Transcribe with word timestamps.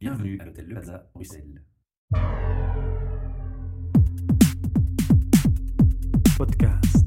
Bienvenue 0.00 0.38
à 0.40 0.46
l'hôtel 0.46 0.64
Le 0.66 0.74
Plaza, 0.76 1.10
Bruxelles. 1.14 1.62
Podcast. 6.38 7.06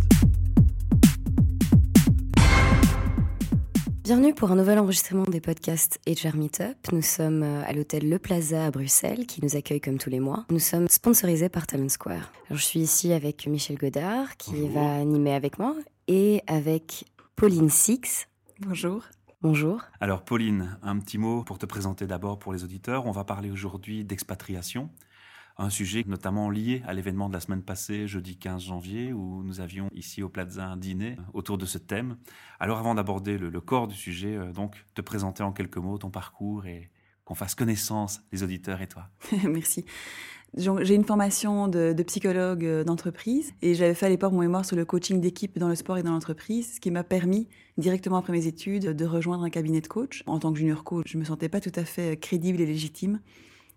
Bienvenue 4.04 4.36
pour 4.36 4.52
un 4.52 4.56
nouvel 4.56 4.78
enregistrement 4.78 5.24
des 5.24 5.42
podcasts 5.42 6.00
HR 6.08 6.36
Meetup. 6.36 6.92
Nous 6.92 7.02
sommes 7.02 7.42
euh, 7.42 7.64
à 7.66 7.74
l'hôtel 7.74 8.08
Le 8.08 8.20
Plaza 8.20 8.68
à 8.68 8.70
Bruxelles 8.70 9.26
qui 9.26 9.44
nous 9.44 9.56
accueille 9.56 9.82
comme 9.82 9.98
tous 9.98 10.12
les 10.12 10.20
mois. 10.20 10.46
Nous 10.52 10.60
sommes 10.60 10.88
sponsorisés 10.88 11.50
par 11.50 11.66
Talent 11.66 11.90
Square. 11.90 12.32
Alors, 12.48 12.60
je 12.60 12.64
suis 12.64 12.82
ici 12.82 13.12
avec 13.12 13.48
Michel 13.48 13.78
Godard 13.80 14.38
qui 14.38 14.52
Bonjour. 14.52 14.70
va 14.70 14.96
animer 14.98 15.34
avec 15.34 15.58
moi 15.58 15.76
et 16.08 16.44
avec 16.46 17.06
Pauline 17.36 17.72
Six. 17.72 18.28
Bonjour. 18.60 19.04
Bonjour. 19.44 19.82
Alors 20.00 20.24
Pauline, 20.24 20.78
un 20.84 20.98
petit 21.00 21.18
mot 21.18 21.44
pour 21.44 21.58
te 21.58 21.66
présenter 21.66 22.08
d'abord 22.08 22.40
pour 22.40 22.54
les 22.54 22.64
auditeurs. 22.64 23.08
On 23.08 23.12
va 23.12 23.26
parler 23.26 23.52
aujourd'hui 23.52 24.06
d'expatriation, 24.06 24.90
un 25.58 25.70
sujet 25.70 26.06
notamment 26.08 26.50
lié 26.50 26.82
à 26.88 26.94
l'événement 26.94 27.28
de 27.28 27.34
la 27.34 27.42
semaine 27.42 27.62
passée, 27.62 28.08
jeudi 28.08 28.38
15 28.38 28.64
janvier, 28.64 29.12
où 29.12 29.44
nous 29.44 29.60
avions 29.60 29.90
ici 29.92 30.24
au 30.24 30.30
Plaza 30.30 30.66
un 30.66 30.78
dîner 30.78 31.18
autour 31.34 31.58
de 31.58 31.66
ce 31.66 31.78
thème. 31.78 32.16
Alors 32.62 32.78
avant 32.78 32.96
d'aborder 32.96 33.38
le, 33.38 33.60
corps 33.60 33.90
du 33.90 33.96
sujet, 33.96 34.34
euh, 34.38 34.54
donc 34.54 34.86
te 34.94 35.02
présenter 35.02 35.44
en 35.44 35.52
quelques 35.52 35.76
mots 35.76 35.98
ton 35.98 36.10
parcours 36.10 36.66
et 36.66 36.90
qu'on 37.26 37.36
fasse 37.36 37.56
connaissance, 37.56 38.22
les 38.32 38.44
auditeurs 38.44 38.82
et 38.82 38.88
toi. 38.88 39.10
Merci. 39.50 39.86
J'ai 40.56 40.94
une 40.94 41.04
formation 41.06 41.68
de, 41.68 41.94
de 41.94 42.04
psychologue 42.04 42.64
euh, 42.64 42.84
d'entreprise 42.84 43.54
et 43.64 43.74
j'avais 43.74 43.96
fait 43.96 44.06
à 44.06 44.10
l'époque 44.10 44.34
mon 44.34 44.42
mémoire 44.42 44.66
sur 44.66 44.76
le 44.76 44.86
coaching 44.86 45.20
d'équipe 45.20 45.58
dans 45.58 45.68
le 45.68 45.74
sport 45.74 45.98
et 45.98 46.04
dans 46.04 46.12
l'entreprise, 46.12 46.76
ce 46.76 46.80
qui 46.80 46.92
m'a 46.92 47.04
permis 47.04 47.48
directement 47.80 48.18
après 48.18 48.34
mes 48.34 48.46
études 48.46 48.90
de 48.96 49.06
rejoindre 49.06 49.44
un 49.44 49.50
cabinet 49.50 49.82
de 49.82 49.88
coach. 49.88 50.22
En 50.28 50.38
tant 50.38 50.54
que 50.54 50.60
junior 50.60 50.84
coach, 50.84 51.08
je 51.12 51.18
me 51.18 51.24
sentais 51.24 51.50
pas 51.50 51.60
tout 51.60 51.72
à 51.76 51.84
fait 51.86 52.18
crédible 52.20 52.62
et 52.62 52.68
légitime. 52.68 53.20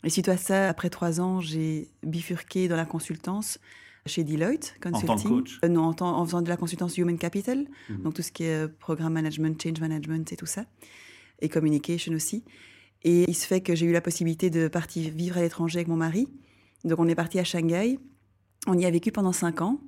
Et 0.05 0.11
suite 0.11 0.29
à 0.29 0.37
ça, 0.37 0.69
après 0.69 0.91
trois 0.91 1.19
ans, 1.23 1.41
j'ai 1.41 1.89
bifurqué 2.03 2.69
dans 2.69 2.77
la 2.77 2.85
consultance 2.85 3.59
chez 4.05 4.23
Deloitte 4.23 4.77
Consulting. 4.83 5.07
tant 5.07 5.17
que 5.17 5.29
coach 5.29 5.59
Euh, 5.65 5.69
Non, 5.69 5.95
en, 5.99 6.25
faisant 6.27 6.43
de 6.43 6.49
la 6.51 6.59
consultance 6.59 6.99
Human 6.99 7.17
Capital, 7.17 7.67
Mhm. 7.89 8.03
donc 8.03 8.15
tout 8.15 8.23
ce 8.23 8.31
qui 8.31 8.45
est 8.45 8.65
euh, 8.65 8.69
programme 8.69 9.15
management, 9.15 9.61
change 9.61 9.81
management 9.81 10.31
et 10.31 10.37
tout 10.37 10.47
ça, 10.47 10.67
et 11.41 11.49
communication 11.49 12.13
aussi. 12.13 12.45
Et 13.03 13.25
il 13.29 13.35
se 13.35 13.47
fait 13.47 13.61
que 13.61 13.75
j'ai 13.75 13.87
eu 13.87 13.93
la 13.93 14.01
possibilité 14.01 14.51
de 14.51 14.69
partir 14.69 15.11
vivre 15.13 15.39
à 15.39 15.43
l'étranger 15.43 15.79
avec 15.79 15.89
mon 15.89 15.97
mari. 15.97 16.29
Donc 16.85 16.99
on 16.99 17.09
est 17.09 17.15
parti 17.15 17.39
à 17.39 17.45
Shanghai. 17.45 17.99
On 18.67 18.77
y 18.79 18.85
a 18.85 18.91
vécu 18.91 19.13
pendant 19.13 19.33
cinq 19.33 19.61
ans. 19.61 19.81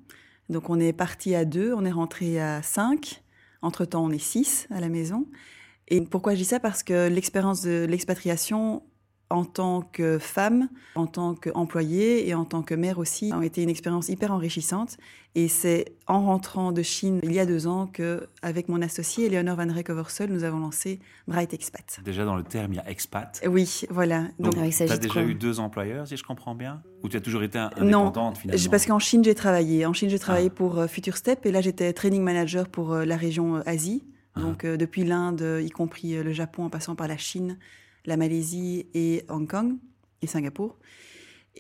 Donc 0.49 0.71
on 0.71 0.79
est 0.79 0.93
parti 0.93 1.35
à 1.35 1.45
deux, 1.45 1.75
on 1.75 1.85
est 1.85 1.91
rentré 1.91 2.41
à 2.41 2.63
cinq. 2.63 3.23
Entre-temps, 3.61 4.05
on 4.05 4.11
est 4.11 4.19
six 4.19 4.69
à 4.71 4.81
la 4.81 4.89
maison. 4.89 5.27
Et 5.89 6.01
pourquoi 6.03 6.35
je 6.35 6.39
dis 6.39 6.45
ça? 6.45 6.61
Parce 6.61 6.83
que 6.83 7.09
l'expérience 7.09 7.63
de 7.63 7.87
l'expatriation 7.89 8.83
en 9.31 9.45
tant 9.45 9.83
que 9.83 10.19
femme, 10.19 10.69
en 10.95 11.07
tant 11.07 11.35
qu'employée 11.35 12.27
et 12.29 12.35
en 12.35 12.45
tant 12.45 12.63
que 12.63 12.75
mère 12.75 12.99
aussi, 12.99 13.31
ont 13.35 13.43
été 13.43 13.63
une 13.63 13.69
expérience 13.69 14.09
hyper 14.09 14.33
enrichissante. 14.33 14.97
Et 15.35 15.49
c'est 15.49 15.93
en 16.07 16.23
rentrant 16.25 16.73
de 16.73 16.83
Chine 16.83 17.21
il 17.23 17.33
y 17.33 17.39
a 17.39 17.45
deux 17.45 17.67
ans 17.67 17.87
que, 17.87 18.27
avec 18.43 18.69
mon 18.69 18.81
associé 18.81 19.27
Eleonore 19.27 19.57
Van 19.57 19.73
Rek 19.73 19.91
Oversol, 19.91 20.31
nous 20.31 20.45
avons 20.45 20.59
lancé 20.59 20.99
Bright 21.29 21.53
Expat. 21.53 22.01
Déjà 22.05 22.25
dans 22.25 22.37
le 22.37 22.43
terme, 22.43 22.73
il 22.73 22.77
y 22.77 22.79
a 22.81 22.89
expat. 22.91 23.41
Oui, 23.47 23.83
voilà. 23.91 24.23
Donc, 24.39 24.55
Donc, 24.55 24.65
Ah, 24.65 24.71
tu 24.71 24.83
as 24.91 24.97
déjà 24.97 25.13
quoi 25.13 25.23
eu 25.23 25.35
deux 25.35 25.61
employeurs, 25.61 26.09
si 26.09 26.17
je 26.17 26.25
comprends 26.25 26.55
bien? 26.55 26.83
Ou 27.05 27.09
tu 27.11 27.17
as 27.17 27.21
toujours 27.21 27.43
été 27.43 27.59
Non, 27.59 27.67
indépendante 27.77 28.39
finalement? 28.39 28.63
je- 28.63 28.71
parce 28.71 28.87
qu'en 28.87 28.99
Chine, 28.99 29.23
j'ai 29.23 29.35
travaillé. 29.35 29.85
En 29.85 29.93
Chine, 29.93 30.09
j'ai 30.09 30.19
travaillé 30.19 30.49
Ah. 30.51 30.55
pour 30.57 30.79
euh, 30.79 30.87
Future 30.89 31.17
Step 31.19 31.45
et 31.45 31.53
là, 31.53 31.61
j'étais 31.61 31.93
training 31.93 32.23
manager 32.23 32.67
pour 32.69 32.93
euh, 32.95 33.05
la 33.05 33.17
région 33.19 33.57
euh, 33.57 33.63
Asie. 33.67 34.05
Ah. 34.35 34.41
Donc, 34.41 34.65
euh, 34.65 34.77
depuis 34.79 35.05
l'Inde, 35.05 35.61
y 35.63 35.69
compris 35.71 36.15
le 36.23 36.33
Japon, 36.33 36.65
en 36.65 36.71
passant 36.71 36.95
par 36.97 37.07
la 37.09 37.19
Chine, 37.19 37.59
la 38.09 38.17
Malaisie 38.17 38.87
et 38.95 39.25
Hong 39.29 39.49
Kong 39.49 39.77
et 40.23 40.27
Singapour. 40.27 40.77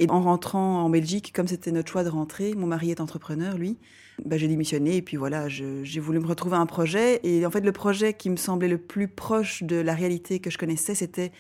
Et 0.01 0.09
en 0.11 0.21
rentrant 0.23 0.83
en 0.85 0.91
Belgique, 0.91 1.33
comme 1.35 1.49
c'était 1.49 1.73
notre 1.73 1.91
choix 1.91 2.05
de 2.05 2.09
rentrer, 2.09 2.55
mon 2.55 2.67
mari 2.67 2.91
est 2.91 3.01
entrepreneur, 3.01 3.59
lui, 3.59 3.79
bah, 4.25 4.37
j'ai 4.39 4.47
démissionné 4.49 4.97
et 4.97 5.03
puis 5.03 5.17
voilà, 5.17 5.49
j'ai 5.49 6.01
voulu 6.01 6.21
me 6.21 6.27
retrouver 6.27 6.57
un 6.57 6.67
projet. 6.67 7.21
Et 7.25 7.45
en 7.45 7.51
fait, 7.51 7.61
le 7.63 7.73
projet 7.73 8.15
qui 8.15 8.31
me 8.31 8.37
semblait 8.37 8.69
le 8.69 8.79
plus 8.79 9.09
proche 9.09 9.63
de 9.65 9.77
la 9.77 9.95
réalité 9.95 10.39
que 10.41 10.51
je 10.51 10.59
connaissais, 10.59 10.95
c'était 10.95 11.33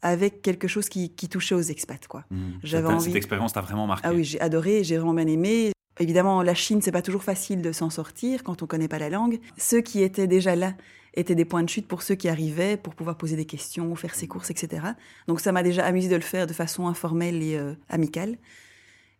avec 0.00 0.42
quelque 0.42 0.66
chose 0.68 0.88
qui, 0.88 1.10
qui 1.10 1.28
touchait 1.28 1.54
aux 1.54 1.60
expats, 1.62 2.06
quoi. 2.08 2.24
J'avais 2.62 2.88
envie- 2.88 3.04
Cette 3.04 3.16
expérience 3.16 3.52
t'a 3.52 3.60
vraiment 3.60 3.86
marqué. 3.86 4.08
Ah 4.08 4.12
oui, 4.14 4.24
j'ai 4.24 4.40
adoré, 4.40 4.82
j'ai 4.84 4.96
vraiment 4.96 5.14
bien 5.14 5.26
aimé. 5.26 5.72
Évidemment, 6.00 6.42
la 6.42 6.54
Chine, 6.54 6.80
c'est 6.82 6.90
pas 6.92 7.02
toujours 7.02 7.22
facile 7.22 7.60
de 7.62 7.70
s'en 7.72 7.90
sortir 7.90 8.42
quand 8.42 8.62
on 8.62 8.66
connaît 8.66 8.88
pas 8.88 8.98
la 8.98 9.10
langue. 9.10 9.38
Ceux 9.58 9.80
qui 9.82 10.02
étaient 10.02 10.26
déjà 10.26 10.56
là 10.56 10.74
étaient 11.14 11.34
des 11.34 11.44
points 11.44 11.62
de 11.62 11.68
chute 11.68 11.86
pour 11.88 12.02
ceux 12.02 12.14
qui 12.14 12.28
arrivaient, 12.28 12.76
pour 12.76 12.94
pouvoir 12.94 13.16
poser 13.18 13.36
des 13.36 13.44
questions, 13.46 13.94
faire 13.96 14.14
ses 14.14 14.28
courses, 14.28 14.50
etc. 14.50 14.94
Donc 15.28 15.40
ça 15.40 15.52
m'a 15.52 15.62
déjà 15.62 15.84
amusé 15.84 16.08
de 16.08 16.14
le 16.16 16.22
faire 16.22 16.46
de 16.46 16.52
façon 16.52 16.86
informelle 16.88 17.42
et 17.42 17.56
euh, 17.56 17.74
amicale. 17.88 18.38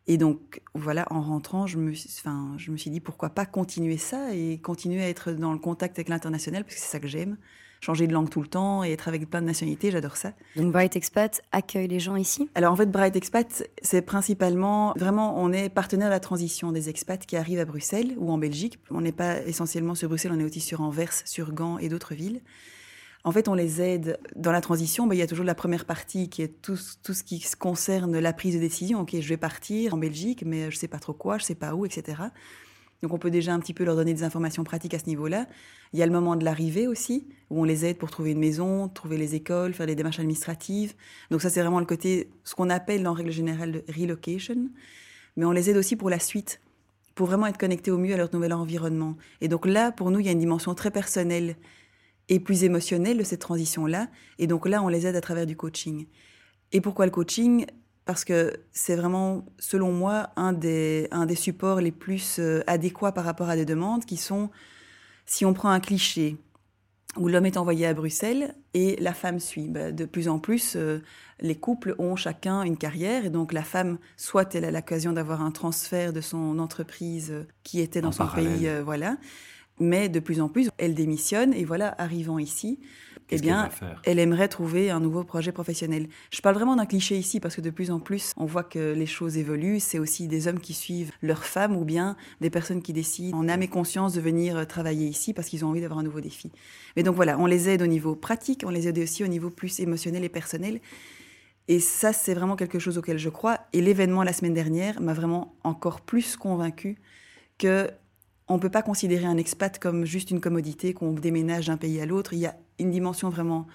Et 0.06 0.19
donc 0.19 0.60
voilà, 0.75 1.06
en 1.10 1.20
rentrant, 1.22 1.66
je 1.66 1.78
me, 1.78 1.92
suis- 1.94 2.10
enfin, 2.19 2.54
je 2.58 2.72
me 2.72 2.76
suis 2.76 2.91
dit 2.91 3.00
pourquoi 3.00 3.31
pas 3.31 3.47
continuer 3.47 3.98
ça 3.98 4.34
et 4.34 4.58
continuer 4.60 5.02
à 5.02 5.08
être 5.08 5.32
dans 5.32 5.52
le 5.52 5.58
contact 5.58 5.98
avec 5.98 6.08
l'international 6.08 6.64
parce 6.64 6.75
que 6.76 6.81
c'est 6.81 6.88
ça 6.91 7.00
que 7.00 7.06
j'aime. 7.08 7.36
Changer 7.84 8.06
de 8.06 8.12
langue 8.12 8.31
tout 8.31 8.41
le 8.41 8.47
temps 8.47 8.84
et 8.84 8.93
être 8.93 9.09
avec 9.09 9.28
plein 9.28 9.41
de 9.41 9.47
nationalités, 9.47 9.91
j'adore 9.91 10.16
ça. 10.16 10.34
Donc 10.54 10.70
Bright 10.70 10.94
Expat 10.94 11.43
accueille 11.50 11.88
les 11.88 11.98
gens 11.98 12.15
ici? 12.15 12.48
Alors 12.54 12.72
en 12.72 12.76
fait, 12.76 12.87
Bright 12.87 13.16
Expat, 13.16 13.69
c'est 13.82 14.03
principalement, 14.03 14.93
vraiment, 14.97 15.43
on 15.43 15.53
est 15.53 15.69
partenaire 15.69 16.06
de 16.06 16.12
la 16.12 16.20
transition 16.20 16.70
des 16.70 16.88
expats 16.88 17.26
qui 17.26 17.37
arrivent 17.37 17.59
à 17.59 17.65
Bruxelles 17.65 18.15
ou 18.19 18.31
en 18.31 18.38
Belgique. 18.38 18.78
On 18.93 19.00
n'est 19.00 19.10
pas 19.10 19.43
essentiellement 19.43 19.97
sur 19.97 20.09
Bruxelles, 20.09 20.31
on 20.32 20.38
est 20.38 20.44
aussi 20.44 20.60
sur 20.60 20.81
Anvers, 20.81 21.12
sur 21.25 21.53
Gand 21.53 21.78
et 21.78 21.88
d'autres 21.88 22.15
villes. 22.15 22.41
En 23.25 23.32
fait, 23.32 23.48
on 23.48 23.54
les 23.54 23.82
aide 23.82 24.16
dans 24.37 24.53
la 24.53 24.60
transition. 24.60 25.09
Ben, 25.09 25.16
il 25.16 25.19
y 25.19 25.22
a 25.22 25.26
toujours 25.26 25.44
la 25.44 25.56
première 25.56 25.84
partie 25.84 26.28
qui 26.28 26.43
est 26.43 26.62
tout, 26.62 26.78
tout 27.03 27.14
ce 27.14 27.25
qui 27.25 27.44
concerne 27.59 28.16
la 28.16 28.32
prise 28.32 28.54
de 28.54 28.60
décision. 28.60 29.00
Ok, 29.00 29.16
je 29.19 29.28
vais 29.28 29.37
partir 29.37 29.94
en 29.94 29.97
Belgique, 29.97 30.44
mais 30.47 30.70
je 30.70 30.76
sais 30.76 30.88
pas 30.88 31.00
trop 31.00 31.14
quoi, 31.14 31.38
je 31.38 31.44
sais 31.44 31.56
pas 31.56 31.75
où, 31.75 31.84
etc. 31.84 32.22
Donc 33.02 33.12
on 33.12 33.18
peut 33.18 33.30
déjà 33.30 33.52
un 33.52 33.58
petit 33.58 33.74
peu 33.74 33.84
leur 33.84 33.96
donner 33.96 34.14
des 34.14 34.22
informations 34.22 34.62
pratiques 34.62 34.94
à 34.94 34.98
ce 34.98 35.06
niveau-là. 35.06 35.46
Il 35.92 35.98
y 35.98 36.02
a 36.02 36.06
le 36.06 36.12
moment 36.12 36.36
de 36.36 36.44
l'arrivée 36.44 36.86
aussi, 36.86 37.26
où 37.50 37.60
on 37.60 37.64
les 37.64 37.84
aide 37.84 37.98
pour 37.98 38.10
trouver 38.10 38.30
une 38.30 38.38
maison, 38.38 38.88
trouver 38.88 39.18
les 39.18 39.34
écoles, 39.34 39.74
faire 39.74 39.86
les 39.86 39.96
démarches 39.96 40.20
administratives. 40.20 40.94
Donc 41.30 41.42
ça, 41.42 41.50
c'est 41.50 41.60
vraiment 41.60 41.80
le 41.80 41.86
côté, 41.86 42.30
ce 42.44 42.54
qu'on 42.54 42.70
appelle 42.70 43.06
en 43.08 43.12
règle 43.12 43.32
générale 43.32 43.82
relocation. 43.88 44.68
Mais 45.36 45.44
on 45.44 45.50
les 45.50 45.68
aide 45.68 45.76
aussi 45.76 45.96
pour 45.96 46.10
la 46.10 46.20
suite, 46.20 46.60
pour 47.16 47.26
vraiment 47.26 47.46
être 47.48 47.58
connectés 47.58 47.90
au 47.90 47.98
mieux 47.98 48.14
à 48.14 48.16
leur 48.16 48.32
nouvel 48.32 48.52
environnement. 48.52 49.16
Et 49.40 49.48
donc 49.48 49.66
là, 49.66 49.90
pour 49.90 50.12
nous, 50.12 50.20
il 50.20 50.26
y 50.26 50.28
a 50.28 50.32
une 50.32 50.38
dimension 50.38 50.74
très 50.74 50.92
personnelle 50.92 51.56
et 52.28 52.38
plus 52.38 52.62
émotionnelle 52.62 53.19
de 53.19 53.24
cette 53.24 53.40
transition-là. 53.40 54.08
Et 54.38 54.46
donc 54.46 54.69
là, 54.69 54.80
on 54.80 54.88
les 54.88 55.08
aide 55.08 55.16
à 55.16 55.20
travers 55.20 55.46
du 55.46 55.56
coaching. 55.56 56.06
Et 56.70 56.80
pourquoi 56.80 57.06
le 57.06 57.10
coaching? 57.10 57.66
Parce 58.04 58.24
que 58.24 58.52
c'est 58.72 58.96
vraiment, 58.96 59.44
selon 59.58 59.92
moi, 59.92 60.30
un 60.36 60.52
des, 60.52 61.08
un 61.12 61.26
des 61.26 61.36
supports 61.36 61.80
les 61.80 61.92
plus 61.92 62.38
euh, 62.38 62.62
adéquats 62.66 63.12
par 63.12 63.24
rapport 63.24 63.48
à 63.48 63.56
des 63.56 63.64
demandes 63.64 64.04
qui 64.04 64.16
sont, 64.16 64.50
si 65.24 65.44
on 65.44 65.54
prend 65.54 65.70
un 65.70 65.80
cliché, 65.80 66.36
où 67.16 67.28
l'homme 67.28 67.46
est 67.46 67.56
envoyé 67.56 67.86
à 67.86 67.94
Bruxelles 67.94 68.54
et 68.74 68.96
la 68.96 69.12
femme 69.12 69.38
suit. 69.38 69.68
Ben, 69.68 69.94
de 69.94 70.04
plus 70.04 70.28
en 70.28 70.38
plus, 70.38 70.74
euh, 70.76 71.00
les 71.40 71.54
couples 71.54 71.94
ont 71.98 72.16
chacun 72.16 72.62
une 72.62 72.76
carrière 72.76 73.26
et 73.26 73.30
donc 73.30 73.52
la 73.52 73.62
femme, 73.62 73.98
soit 74.16 74.54
elle 74.54 74.64
a 74.64 74.70
l'occasion 74.70 75.12
d'avoir 75.12 75.42
un 75.42 75.50
transfert 75.50 76.12
de 76.12 76.20
son 76.20 76.58
entreprise 76.58 77.30
euh, 77.30 77.44
qui 77.64 77.80
était 77.80 78.00
dans 78.00 78.08
En 78.08 78.12
son 78.12 78.24
parallèle. 78.24 78.52
pays, 78.56 78.69
euh, 78.69 78.82
voilà. 78.82 79.19
Mais 79.78 80.08
de 80.08 80.20
plus 80.20 80.40
en 80.40 80.48
plus, 80.48 80.70
elle 80.78 80.94
démissionne 80.94 81.52
et 81.54 81.64
voilà, 81.64 81.94
arrivant 81.98 82.38
ici, 82.38 82.78
eh 83.31 83.38
bien, 83.38 83.69
elle 84.05 84.19
aimerait 84.19 84.49
trouver 84.49 84.91
un 84.91 85.00
nouveau 85.00 85.25
projet 85.25 85.53
professionnel. 85.53 86.09
Je 86.31 86.41
parle 86.41 86.55
vraiment 86.55 86.77
d'un 86.77 86.87
cliché 86.87 87.16
ici 87.16 87.41
parce 87.41 87.56
que 87.56 87.60
de 87.60 87.71
plus 87.71 87.91
en 87.91 88.00
plus, 88.00 88.33
on 88.37 88.44
voit 88.44 88.65
que 88.65 88.93
les 88.93 89.06
choses 89.06 89.37
évoluent. 89.38 89.81
C'est 89.81 89.99
aussi 89.99 90.28
des 90.28 90.49
hommes 90.49 90.60
qui 90.60 90.75
suivent 90.75 91.12
leurs 91.22 91.44
femmes 91.44 91.77
ou 91.77 91.84
bien 91.84 92.16
des 92.41 92.50
personnes 92.50 92.82
qui 92.82 92.93
décident 92.93 93.37
en 93.37 93.49
âme 93.49 93.62
et 93.62 93.69
conscience 93.69 94.12
de 94.15 94.21
venir 94.21 94.56
euh, 94.56 94.65
travailler 94.65 95.06
ici 95.06 95.32
parce 95.32 95.49
qu'ils 95.49 95.65
ont 95.65 95.69
envie 95.69 95.81
d'avoir 95.81 96.00
un 96.00 96.05
nouveau 96.05 96.21
défi. 96.21 96.53
Mais 96.97 97.03
donc 97.03 97.16
voilà, 97.16 97.38
on 97.38 97.47
les 97.47 97.69
aide 97.69 97.82
au 97.82 97.87
niveau 97.87 98.15
pratique, 98.15 98.62
on 98.66 98.71
les 98.71 98.88
aide 98.88 98.99
aussi 98.99 99.25
au 99.25 99.28
niveau 99.28 99.50
plus 99.50 99.81
émotionnel 99.81 100.25
et 100.25 100.28
personnel. 100.28 100.81
Et 101.69 101.81
ça, 101.81 102.12
c'est 102.12 102.35
vraiment 102.35 102.56
quelque 102.56 102.79
chose 102.79 102.99
auquel 102.99 103.19
je 103.19 103.29
crois. 103.29 103.61
Et 103.73 103.81
l'événement 103.81 104.23
la 104.23 104.32
semaine 104.32 104.55
dernière 104.55 105.00
m'a 105.00 105.14
vraiment 105.14 105.55
encore 105.64 106.00
plus 106.00 106.37
convaincu 106.37 106.99
que 107.58 107.91
on 108.49 108.56
ne 108.56 108.61
peut 108.61 108.70
pas 108.70 108.82
considérer 108.82 109.25
un 109.25 109.37
expat 109.37 109.79
comme 109.79 110.05
juste 110.05 110.31
une 110.31 110.41
commodité 110.41 110.93
qu'on 110.93 111.12
déménage 111.12 111.69
d'un 111.69 111.76
pays 111.76 112.00
à 112.00 112.06
l'autre. 112.06 112.35
Il 112.35 112.41
y 112.41 112.46
a 112.46 112.56
une 112.78 112.90
dimension 112.90 113.28
vraiment 113.28 113.66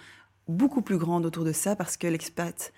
beaucoup 0.48 0.82
plus 0.82 0.98
grande 0.98 1.26
autour 1.26 1.44
de 1.44 1.52
ça 1.52 1.76
parce 1.76 1.98
que 1.98 2.08
l'expat, 2.08 2.74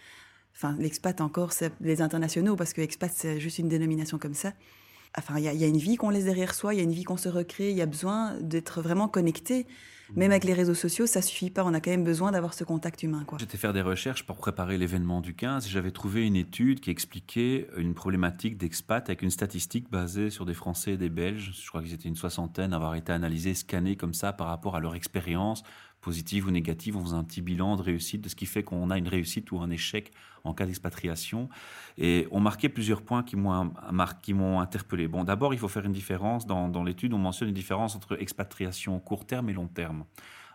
enfin 0.56 0.76
l'expat 0.80 1.22
encore, 1.22 1.54
c'est 1.54 1.72
les 1.82 2.02
internationaux 2.02 2.56
parce 2.56 2.74
que 2.74 2.82
expat 2.82 3.12
c'est 3.14 3.40
juste 3.40 3.60
une 3.60 3.70
dénomination 3.70 4.18
comme 4.18 4.34
ça. 4.34 4.54
Enfin, 5.18 5.40
il 5.40 5.44
y, 5.44 5.48
a- 5.64 5.68
une 5.68 5.78
vie 5.78 5.96
qu'on 5.96 6.12
laisse 6.12 6.26
derrière 6.26 6.54
soi, 6.54 6.76
il 6.76 6.78
y 6.78 6.80
a 6.82 6.84
une 6.84 6.92
vie 6.92 7.04
qu'on 7.04 7.18
se 7.18 7.30
recrée, 7.30 7.72
il 7.72 7.76
y 7.76 7.82
a 7.82 7.88
besoin 7.88 8.36
d'être 8.42 8.82
vraiment 8.84 9.08
connecté. 9.08 9.66
Même 10.16 10.32
avec 10.32 10.44
les 10.44 10.54
réseaux 10.54 10.74
sociaux, 10.76 11.06
ça 11.06 11.22
suffit 11.22 11.52
pas. 11.52 11.64
On 11.64 11.74
a 11.76 11.80
quand 11.82 11.92
même 11.92 12.04
besoin 12.04 12.32
d'avoir 12.32 12.56
ce 12.56 12.64
contact 12.64 13.04
humain. 13.04 13.24
J'étais 13.40 13.58
faire 13.58 13.74
des 13.74 13.82
recherches 13.82 14.26
pour 14.26 14.38
préparer 14.38 14.78
l'événement 14.80 15.22
du 15.22 15.36
15 15.36 15.68
et 15.68 15.70
j'avais 15.70 15.92
trouvé 15.92 16.26
une 16.26 16.36
étude 16.36 16.80
qui 16.80 16.90
expliquait 16.90 17.68
une 17.78 17.94
problématique 17.94 18.58
d'expat 18.58 19.08
avec 19.08 19.22
une 19.22 19.30
statistique 19.30 19.90
basée 19.92 20.32
sur 20.32 20.46
des 20.46 20.56
Français 20.56 20.94
et 20.94 20.98
des 20.98 21.10
Belges. 21.10 21.52
Je 21.60 21.68
crois 21.70 21.84
qu'ils 21.84 21.94
étaient 21.94 22.10
une 22.10 22.16
soixantaine 22.16 22.74
avoir 22.74 22.96
été 22.96 23.12
analysés, 23.12 23.54
scannés 23.54 23.96
comme 23.98 24.16
ça 24.16 24.34
par 24.34 24.48
rapport 24.48 24.76
à 24.76 24.80
leur 24.80 24.96
expérience 24.96 25.62
positive 26.02 26.48
ou 26.48 26.52
négative. 26.52 26.98
On 26.98 27.04
faisait 27.04 27.16
un 27.16 27.24
petit 27.24 27.42
bilan 27.42 27.76
de 27.76 27.82
réussite, 27.82 28.22
de 28.22 28.30
ce 28.30 28.36
qui 28.36 28.46
fait 28.46 28.64
qu'on 28.64 28.90
a 28.90 28.98
une 28.98 29.08
réussite 29.08 29.52
ou 29.52 29.60
un 29.60 29.70
échec 29.70 30.12
en 30.44 30.54
cas 30.54 30.66
d'expatriation. 30.66 31.50
Et 31.98 32.28
on 32.32 32.40
marquait 32.40 32.70
plusieurs 32.70 33.02
points 33.02 33.24
qui 33.24 33.36
m'ont, 33.36 34.60
interpellé. 34.60 35.08
Bon, 35.08 35.24
d'abord, 35.24 35.54
il 35.54 35.60
faut 35.60 35.68
faire 35.68 35.86
une 35.86 35.94
différence. 35.94 36.46
Dans, 36.46 36.70
dans 36.70 36.84
l'étude, 36.84 37.14
on 37.14 37.18
mentionne 37.18 37.50
une 37.50 37.56
différence 37.56 37.96
entre 37.96 38.22
expatriation 38.22 39.00
court 39.00 39.26
terme 39.26 39.50
et 39.50 39.54
long 39.54 39.68
terme. 39.68 40.06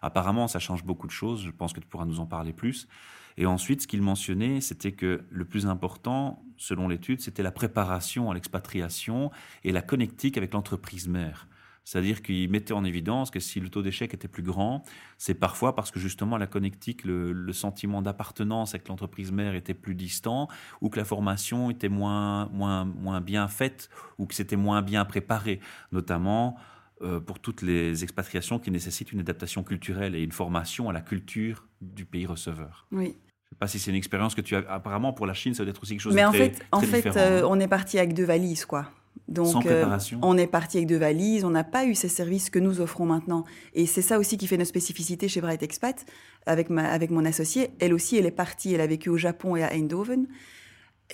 Apparemment, 0.02 0.48
ça 0.48 0.58
change 0.58 0.84
beaucoup 0.84 1.06
de 1.06 1.12
choses. 1.12 1.42
Je 1.42 1.50
pense 1.50 1.72
que 1.72 1.80
tu 1.80 1.86
pourras 1.86 2.04
nous 2.04 2.20
en 2.20 2.26
parler 2.26 2.52
plus. 2.52 2.88
Et 3.36 3.46
ensuite, 3.46 3.82
ce 3.82 3.86
qu'il 3.86 4.02
mentionnait, 4.02 4.60
c'était 4.60 4.92
que 4.92 5.24
le 5.28 5.44
plus 5.44 5.66
important, 5.66 6.44
selon 6.56 6.88
l'étude, 6.88 7.20
c'était 7.20 7.42
la 7.42 7.50
préparation 7.50 8.30
à 8.30 8.34
l'expatriation 8.34 9.30
et 9.64 9.72
la 9.72 9.82
connectique 9.82 10.36
avec 10.36 10.52
l'entreprise 10.52 11.08
mère. 11.08 11.48
C'est-à-dire 11.84 12.22
qu'il 12.22 12.50
mettait 12.50 12.72
en 12.72 12.82
évidence 12.82 13.30
que 13.30 13.40
si 13.40 13.60
le 13.60 13.68
taux 13.68 13.82
d'échec 13.82 14.12
était 14.14 14.28
plus 14.28 14.42
grand, 14.42 14.82
c'est 15.18 15.34
parfois 15.34 15.74
parce 15.74 15.90
que 15.90 16.00
justement 16.00 16.38
la 16.38 16.46
connectique, 16.46 17.04
le, 17.04 17.52
sentiment 17.52 18.02
d'appartenance 18.02 18.74
avec 18.74 18.88
l'entreprise 18.88 19.30
mère 19.30 19.54
était 19.54 19.74
plus 19.74 19.94
distant, 19.94 20.48
ou 20.80 20.88
que 20.88 20.98
la 20.98 21.04
formation 21.04 21.70
était 21.70 21.90
moins, 21.90 22.46
moins, 22.46 22.84
moins 22.84 23.20
bien 23.20 23.46
faite, 23.48 23.90
ou 24.18 24.26
que 24.26 24.34
c'était 24.34 24.56
moins 24.56 24.82
bien 24.82 25.04
préparé, 25.04 25.60
notamment 25.92 26.56
euh, 27.02 27.20
pour 27.20 27.38
toutes 27.38 27.62
les 27.62 28.02
expatriations 28.02 28.58
qui 28.58 28.70
nécessitent 28.70 29.12
une 29.12 29.20
adaptation 29.20 29.62
culturelle 29.62 30.14
et 30.14 30.22
une 30.22 30.32
formation 30.32 30.88
à 30.88 30.92
la 30.92 31.00
culture 31.00 31.66
du 31.80 32.06
pays 32.06 32.26
receveur. 32.26 32.86
Oui. 32.92 33.04
Je 33.04 33.08
ne 33.08 33.14
sais 33.50 33.58
pas 33.58 33.66
si 33.66 33.78
c'est 33.78 33.90
une 33.90 33.96
expérience 33.96 34.34
que 34.34 34.40
tu 34.40 34.56
as. 34.56 34.64
Apparemment, 34.68 35.12
pour 35.12 35.26
la 35.26 35.34
Chine, 35.34 35.54
ça 35.54 35.64
doit 35.64 35.70
être 35.70 35.82
aussi 35.82 35.92
quelque 35.92 36.00
chose 36.00 36.14
Mais 36.14 36.22
de 36.22 36.26
en 36.26 36.32
très, 36.32 36.50
fait, 36.50 36.66
en 36.72 36.80
fait, 36.80 37.16
euh, 37.16 37.42
on 37.46 37.60
est 37.60 37.68
parti 37.68 37.98
avec 37.98 38.14
deux 38.14 38.24
valises, 38.24 38.64
quoi. 38.64 38.90
Donc, 39.26 39.46
Sans 39.52 39.60
préparation. 39.60 40.18
on 40.22 40.36
est 40.36 40.46
parti 40.46 40.76
avec 40.76 40.88
deux 40.88 40.98
valises, 40.98 41.44
on 41.44 41.50
n'a 41.50 41.64
pas 41.64 41.86
eu 41.86 41.94
ces 41.94 42.08
services 42.08 42.50
que 42.50 42.58
nous 42.58 42.80
offrons 42.80 43.06
maintenant. 43.06 43.44
Et 43.72 43.86
c'est 43.86 44.02
ça 44.02 44.18
aussi 44.18 44.36
qui 44.36 44.46
fait 44.46 44.56
notre 44.58 44.68
spécificité 44.68 45.28
chez 45.28 45.40
Bright 45.40 45.62
Expat, 45.62 46.04
avec, 46.46 46.68
ma, 46.68 46.84
avec 46.84 47.10
mon 47.10 47.24
associée. 47.24 47.70
Elle 47.80 47.94
aussi, 47.94 48.16
elle 48.18 48.26
est 48.26 48.30
partie, 48.30 48.74
elle 48.74 48.80
a 48.82 48.86
vécu 48.86 49.08
au 49.08 49.16
Japon 49.16 49.56
et 49.56 49.62
à 49.62 49.72
Eindhoven. 49.72 50.26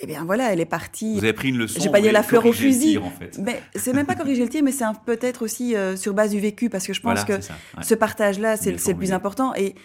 Eh 0.01 0.07
bien 0.07 0.23
voilà, 0.25 0.51
elle 0.53 0.59
est 0.59 0.65
partie. 0.65 1.13
Vous 1.15 1.23
avez 1.23 1.33
pris 1.33 1.49
une 1.49 1.57
leçon. 1.57 1.79
Je 1.79 1.85
vais 1.85 1.91
pas 1.91 2.01
dire 2.01 2.13
la 2.13 2.23
fleur 2.23 2.45
au 2.45 2.53
fusil. 2.53 2.91
tir, 2.91 3.05
en 3.05 3.09
fait. 3.11 3.37
Mais 3.39 3.61
c'est 3.75 3.93
même 3.93 4.05
pas 4.05 4.15
corriger 4.15 4.43
le 4.43 4.49
tir, 4.49 4.63
mais 4.63 4.71
c'est 4.71 4.85
peut-être 5.05 5.41
aussi 5.43 5.75
euh, 5.75 5.95
sur 5.95 6.13
base 6.13 6.31
du 6.31 6.39
vécu, 6.39 6.69
parce 6.69 6.87
que 6.87 6.93
je 6.93 7.01
pense 7.01 7.19
Voilà, 7.19 7.25
que 7.25 7.41
c'est 7.41 7.49
ça, 7.49 7.53
ouais. 7.77 7.83
ce 7.83 7.93
partage-là, 7.95 8.57
c'est 8.57 8.71
le 8.71 8.95
plus 8.97 9.11
important. 9.11 9.53
Et 9.55 9.75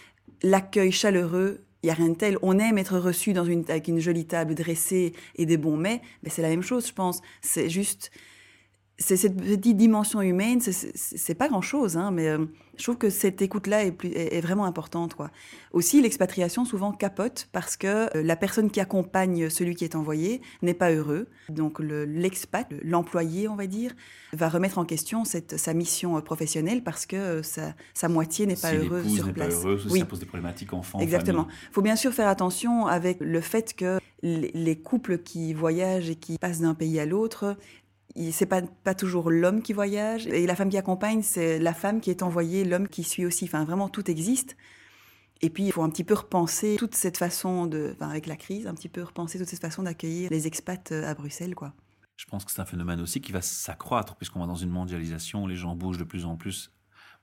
l'accueil 0.43 0.93
chaleureux, 0.93 1.66
il 1.87 1.91
y 1.91 1.93
a 1.93 1.95
rien 1.95 2.09
de 2.09 2.15
tel. 2.15 2.37
On 2.43 2.59
aime 2.59 2.79
être 2.79 2.99
reçu 2.99 3.33
dans 3.33 3.45
une, 3.45 3.65
avec 3.69 3.87
une 3.87 4.01
jolie 4.01 4.27
table 4.27 4.57
dressée 4.57 5.13
et 5.37 5.47
des 5.47 5.57
bons 5.57 5.77
mets, 5.77 6.03
mais 6.25 6.31
c'est 6.31 6.43
la 6.43 6.49
même 6.49 6.63
chose, 6.63 6.89
je 6.89 6.93
pense. 6.93 7.21
C'est 7.43 7.71
juste, 7.71 8.11
c'est 8.99 9.17
cette 9.17 9.37
petite 9.37 9.77
dimension 9.77 10.23
humaine. 10.23 10.61
c'est- 10.61 11.35
pas 11.35 11.49
grand-chose, 11.49 11.99
hein, 11.99 12.11
mais 12.11 12.29
euh, 12.29 12.47
je 12.79 12.83
trouve 12.83 12.97
que 12.97 13.11
cette 13.11 13.43
écoute-là 13.43 13.85
est, 13.85 13.93
plus- 13.93 14.09
est- 14.13 14.35
est 14.37 14.41
vraiment 14.41 14.65
importante, 14.65 15.15
quoi. 15.15 15.31
Aussi, 15.73 16.01
l'expatriation 16.01 16.65
souvent 16.65 16.93
capote 16.93 17.49
parce 17.53 17.77
que 17.77 17.87
euh, 18.17 18.23
la 18.23 18.37
personne 18.37 18.71
qui 18.71 18.81
accompagne 18.81 19.51
celui 19.51 19.75
qui 19.75 19.85
est 19.85 19.95
envoyé 19.97 20.41
n'est 20.63 20.73
pas 20.75 20.91
heureux. 20.93 21.27
Donc 21.51 21.79
le- 21.79 22.07
l'expat, 22.07 22.67
le- 22.71 22.81
l'employé, 22.85 23.49
on 23.49 23.55
va 23.57 23.67
dire, 23.67 23.93
va 24.33 24.49
remettre 24.49 24.79
en 24.79 24.87
question 24.87 25.25
cette, 25.27 25.59
sa 25.59 25.75
mission 25.75 26.17
euh, 26.17 26.21
professionnelle 26.23 26.83
parce 26.83 27.05
que 27.05 27.17
euh, 27.17 27.43
sa, 27.43 27.75
sa 27.93 28.09
moitié 28.09 28.47
n'est 28.47 28.57
pas 28.57 28.71
si 28.71 28.77
heureuse 28.77 29.15
sur 29.15 29.27
n'est 29.27 29.33
pas 29.35 29.47
place. 29.47 29.55
heureuse, 29.63 29.87
Oui. 29.91 29.99
ça 29.99 30.07
pose 30.07 30.21
des 30.21 30.27
problématiques 30.27 30.73
enfants. 30.73 31.01
Exactement. 31.01 31.49
Il 31.71 31.73
faut 31.75 31.83
bien 31.83 31.97
sûr 31.97 32.15
faire 32.15 32.29
attention 32.29 32.87
avec 32.87 33.19
le 33.21 33.41
fait 33.43 33.75
que 33.75 33.99
les 34.23 34.51
les 34.55 34.77
couples 34.77 35.19
qui 35.19 35.53
voyagent 35.53 36.09
et 36.09 36.15
qui 36.17 36.39
passent 36.39 36.61
d'un 36.61 36.75
pays 36.75 36.99
à 36.99 37.05
l'autre, 37.05 37.57
c'est 38.33 38.47
pas 38.47 38.63
pas 38.63 38.95
toujours 38.95 39.31
l'homme 39.31 39.63
qui 39.63 39.73
voyage 39.73 40.27
et 40.27 40.47
la 40.47 40.57
femme 40.57 40.71
qui 40.71 40.79
accompagne, 40.79 41.23
c'est 41.23 41.59
la 41.59 41.75
femme 41.75 42.01
qui 42.01 42.11
est 42.11 42.23
envoyée, 42.23 42.65
l'homme 42.65 42.89
qui 42.89 43.03
suit 43.05 43.27
aussi. 43.27 43.45
Enfin, 43.45 43.65
vraiment, 43.65 43.89
tout 43.89 44.11
existe. 44.11 44.57
Et 45.43 45.51
puis, 45.51 45.67
il 45.67 45.73
faut 45.73 45.83
un 45.83 45.91
petit 45.91 46.05
peu 46.05 46.15
repenser 46.15 46.77
toute 46.79 46.95
cette 46.95 47.19
façon 47.19 47.67
de, 47.67 47.93
enfin, 47.95 48.09
avec 48.09 48.27
la 48.27 48.37
crise, 48.37 48.67
un 48.67 48.75
petit 48.75 48.89
peu 48.89 49.03
repenser 49.03 49.39
toute 49.39 49.49
cette 49.49 49.61
façon 49.61 49.83
d'accueillir 49.83 50.31
les 50.31 50.47
expats 50.47 50.93
euh, 50.93 51.07
à 51.07 51.15
Bruxelles, 51.15 51.55
quoi. 51.55 51.75
Je 52.17 52.25
pense 52.25 52.45
que 52.47 52.51
c'est 52.51 52.61
un 52.63 52.67
phénomène 52.67 53.01
aussi 53.01 53.21
qui 53.21 53.31
va 53.31 53.43
s'accroître 53.43 54.17
puisqu'on 54.17 54.41
va 54.41 54.47
dans 54.47 54.55
une 54.55 54.71
mondialisation, 54.71 55.47
les 55.47 55.57
gens 55.57 55.77
bougent 55.77 55.99
de 55.99 56.05
plus 56.05 56.25
en 56.25 56.37
plus. 56.37 56.73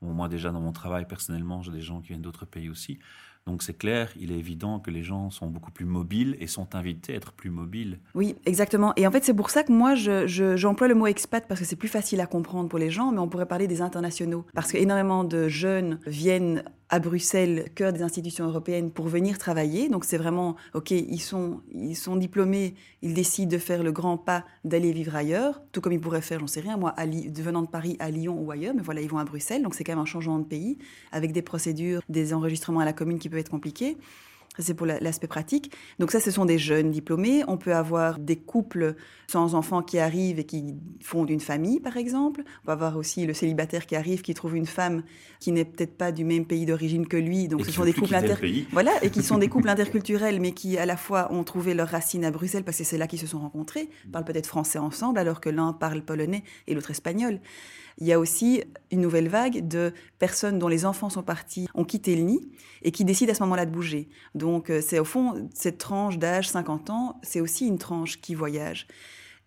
Bon, 0.01 0.13
moi 0.13 0.27
déjà 0.27 0.51
dans 0.51 0.61
mon 0.61 0.71
travail 0.71 1.07
personnellement, 1.07 1.63
j'ai 1.63 1.71
des 1.71 1.81
gens 1.81 1.99
qui 2.01 2.09
viennent 2.09 2.21
d'autres 2.21 2.45
pays 2.45 2.69
aussi. 2.69 2.99
Donc 3.45 3.61
c'est 3.61 3.77
clair, 3.77 4.09
il 4.17 4.31
est 4.31 4.37
évident 4.39 4.79
que 4.79 4.89
les 4.89 5.03
gens 5.03 5.29
sont 5.29 5.47
beaucoup 5.47 5.71
plus 5.71 5.85
mobiles 5.85 6.37
et 6.39 6.47
sont 6.47 6.75
invités 6.75 7.13
à 7.13 7.15
être 7.17 7.33
plus 7.33 7.49
mobiles. 7.49 7.99
Oui, 8.15 8.35
exactement. 8.45 8.93
Et 8.95 9.05
en 9.05 9.11
fait, 9.11 9.23
c'est 9.25 9.33
pour 9.33 9.49
ça 9.49 9.63
que 9.63 9.71
moi, 9.73 9.95
je- 9.95 10.27
je- 10.27 10.55
j'emploie 10.55 10.87
le 10.87 10.95
mot 10.95 11.07
expat 11.07 11.45
parce 11.47 11.59
que 11.59 11.65
c'est 11.65 11.75
plus 11.75 11.89
facile 11.89 12.21
à 12.21 12.25
comprendre 12.25 12.69
pour 12.69 12.79
les 12.79 12.89
gens, 12.89 13.11
mais 13.11 13.19
on 13.19 13.27
pourrait 13.27 13.45
parler 13.45 13.67
des 13.67 13.81
internationaux. 13.81 14.45
Parce 14.53 14.71
qu'énormément 14.71 15.25
de 15.25 15.49
jeunes 15.49 15.99
viennent 16.07 16.63
à 16.93 16.99
Bruxelles, 16.99 17.69
cœur 17.73 17.91
des 17.91 18.03
institutions 18.03 18.45
européennes, 18.45 18.91
pour 18.91 19.07
venir 19.07 19.39
travailler. 19.39 19.89
Donc 19.89 20.05
c'est 20.05 20.19
vraiment, 20.19 20.55
OK, 20.75 20.91
ils 20.91 21.19
sont, 21.19 21.61
ils 21.73 21.95
sont 21.95 22.17
diplômés, 22.17 22.75
ils 23.01 23.15
décident 23.15 23.49
de 23.49 23.57
faire 23.57 23.81
le 23.81 23.91
grand 23.91 24.15
pas 24.15 24.45
d'aller 24.63 24.91
vivre 24.91 25.15
ailleurs, 25.15 25.63
tout 25.71 25.81
comme 25.81 25.93
ils 25.93 25.99
pourraient 25.99 26.21
faire, 26.21 26.39
j'en 26.39 26.45
sais 26.45 26.59
rien, 26.59 26.77
moi, 26.77 26.93
venant 27.39 27.63
de 27.63 27.67
Paris 27.67 27.97
à 27.97 28.11
Lyon 28.11 28.39
ou 28.39 28.51
ailleurs, 28.51 28.75
mais 28.75 28.83
voilà, 28.83 29.01
ils 29.01 29.09
vont 29.09 29.17
à 29.17 29.25
Bruxelles. 29.25 29.63
Donc 29.63 29.73
c'est 29.73 29.83
quand 29.83 29.93
même 29.93 30.03
un 30.03 30.05
changement 30.05 30.37
de 30.37 30.43
pays, 30.45 30.77
avec 31.11 31.31
des 31.31 31.41
procédures, 31.41 32.03
des 32.09 32.31
enregistrements 32.31 32.81
à 32.81 32.85
la 32.85 32.93
commune 32.93 33.17
qui 33.17 33.27
peuvent 33.27 33.39
être 33.39 33.49
compliqués. 33.49 33.97
C'est 34.59 34.73
pour 34.75 34.85
la- 34.85 34.99
l'aspect 34.99 35.27
pratique. 35.27 35.71
Donc 35.99 36.11
ça, 36.11 36.19
ce 36.19 36.29
sont 36.29 36.45
des 36.45 36.59
jeunes 36.59 36.91
diplômés. 36.91 37.43
On 37.47 37.57
peut 37.57 37.73
avoir 37.73 38.19
des 38.19 38.35
couples 38.35 38.95
sans 39.27 39.55
enfants 39.55 39.81
qui 39.81 39.97
arrivent 39.97 40.37
et 40.39 40.43
qui 40.43 40.75
fondent 41.01 41.29
une 41.31 41.39
famille, 41.39 41.79
par 41.79 41.97
exemple. 41.97 42.43
On 42.63 42.67
va 42.67 42.73
avoir 42.73 42.97
aussi 42.97 43.25
le 43.25 43.33
célibataire 43.33 43.87
qui 43.87 43.95
arrive, 43.95 44.21
qui 44.21 44.33
trouve 44.35 44.55
une 44.55 44.67
femme 44.67 45.01
qui 45.39 45.51
n'est 45.51 45.65
peut-être 45.65 45.97
pas 45.97 46.11
du 46.11 46.23
même 46.23 46.45
pays 46.45 46.65
d'origine 46.67 47.07
que 47.07 47.17
lui. 47.17 47.47
Donc 47.47 47.61
Et 47.61 47.63
ce 47.63 47.71
sont 47.71 47.83
des 47.85 47.93
couples 47.93 48.13
inter... 48.15 48.27
Voilà, 48.71 48.91
et 49.01 49.09
qui 49.09 49.23
sont 49.23 49.39
des 49.39 49.47
couples 49.47 49.69
interculturels, 49.75 50.39
mais 50.39 50.51
qui 50.51 50.77
à 50.77 50.85
la 50.85 50.97
fois 50.97 51.33
ont 51.33 51.43
trouvé 51.43 51.73
leurs 51.73 51.89
racines 51.89 52.23
à 52.25 52.29
Bruxelles 52.31 52.63
parce 52.63 52.77
que 52.77 52.83
c'est 52.83 52.97
là 52.99 53.07
qu'ils 53.07 53.19
se 53.19 53.27
sont 53.27 53.39
rencontrés, 53.39 53.89
parlent 54.11 54.25
peut-être 54.25 54.47
français 54.47 54.77
ensemble, 54.79 55.17
alors 55.17 55.41
que 55.41 55.49
l'un 55.49 55.73
parle 55.73 56.03
polonais 56.03 56.43
et 56.67 56.75
l'autre 56.75 56.91
espagnol. 56.91 57.39
Il 57.97 58.07
y 58.07 58.13
a 58.13 58.19
aussi 58.19 58.63
une 58.91 59.01
nouvelle 59.01 59.27
vague 59.27 59.67
de 59.67 59.93
personnes 60.19 60.59
dont 60.59 60.67
les 60.67 60.85
enfants 60.85 61.09
sont 61.09 61.23
partis, 61.23 61.67
ont 61.73 61.85
quitté 61.85 62.15
le 62.15 62.23
nid 62.23 62.49
et 62.81 62.91
qui 62.91 63.05
décident 63.05 63.31
à 63.31 63.35
ce 63.35 63.43
moment-là 63.43 63.65
de 63.65 63.71
bouger. 63.71 64.09
Donc 64.35 64.69
euh, 64.69 64.81
c'est 64.81 64.99
au 64.99 65.05
fond 65.05 65.49
cette 65.53 65.77
tranche 65.77 66.17
d'âge 66.17 66.49
50 66.49 66.89
ans, 66.89 67.19
c'est 67.23 67.41
aussi 67.41 67.67
une 67.67 67.77
tranche 67.77 68.19
qui 68.19 68.35
voyage. 68.35 68.87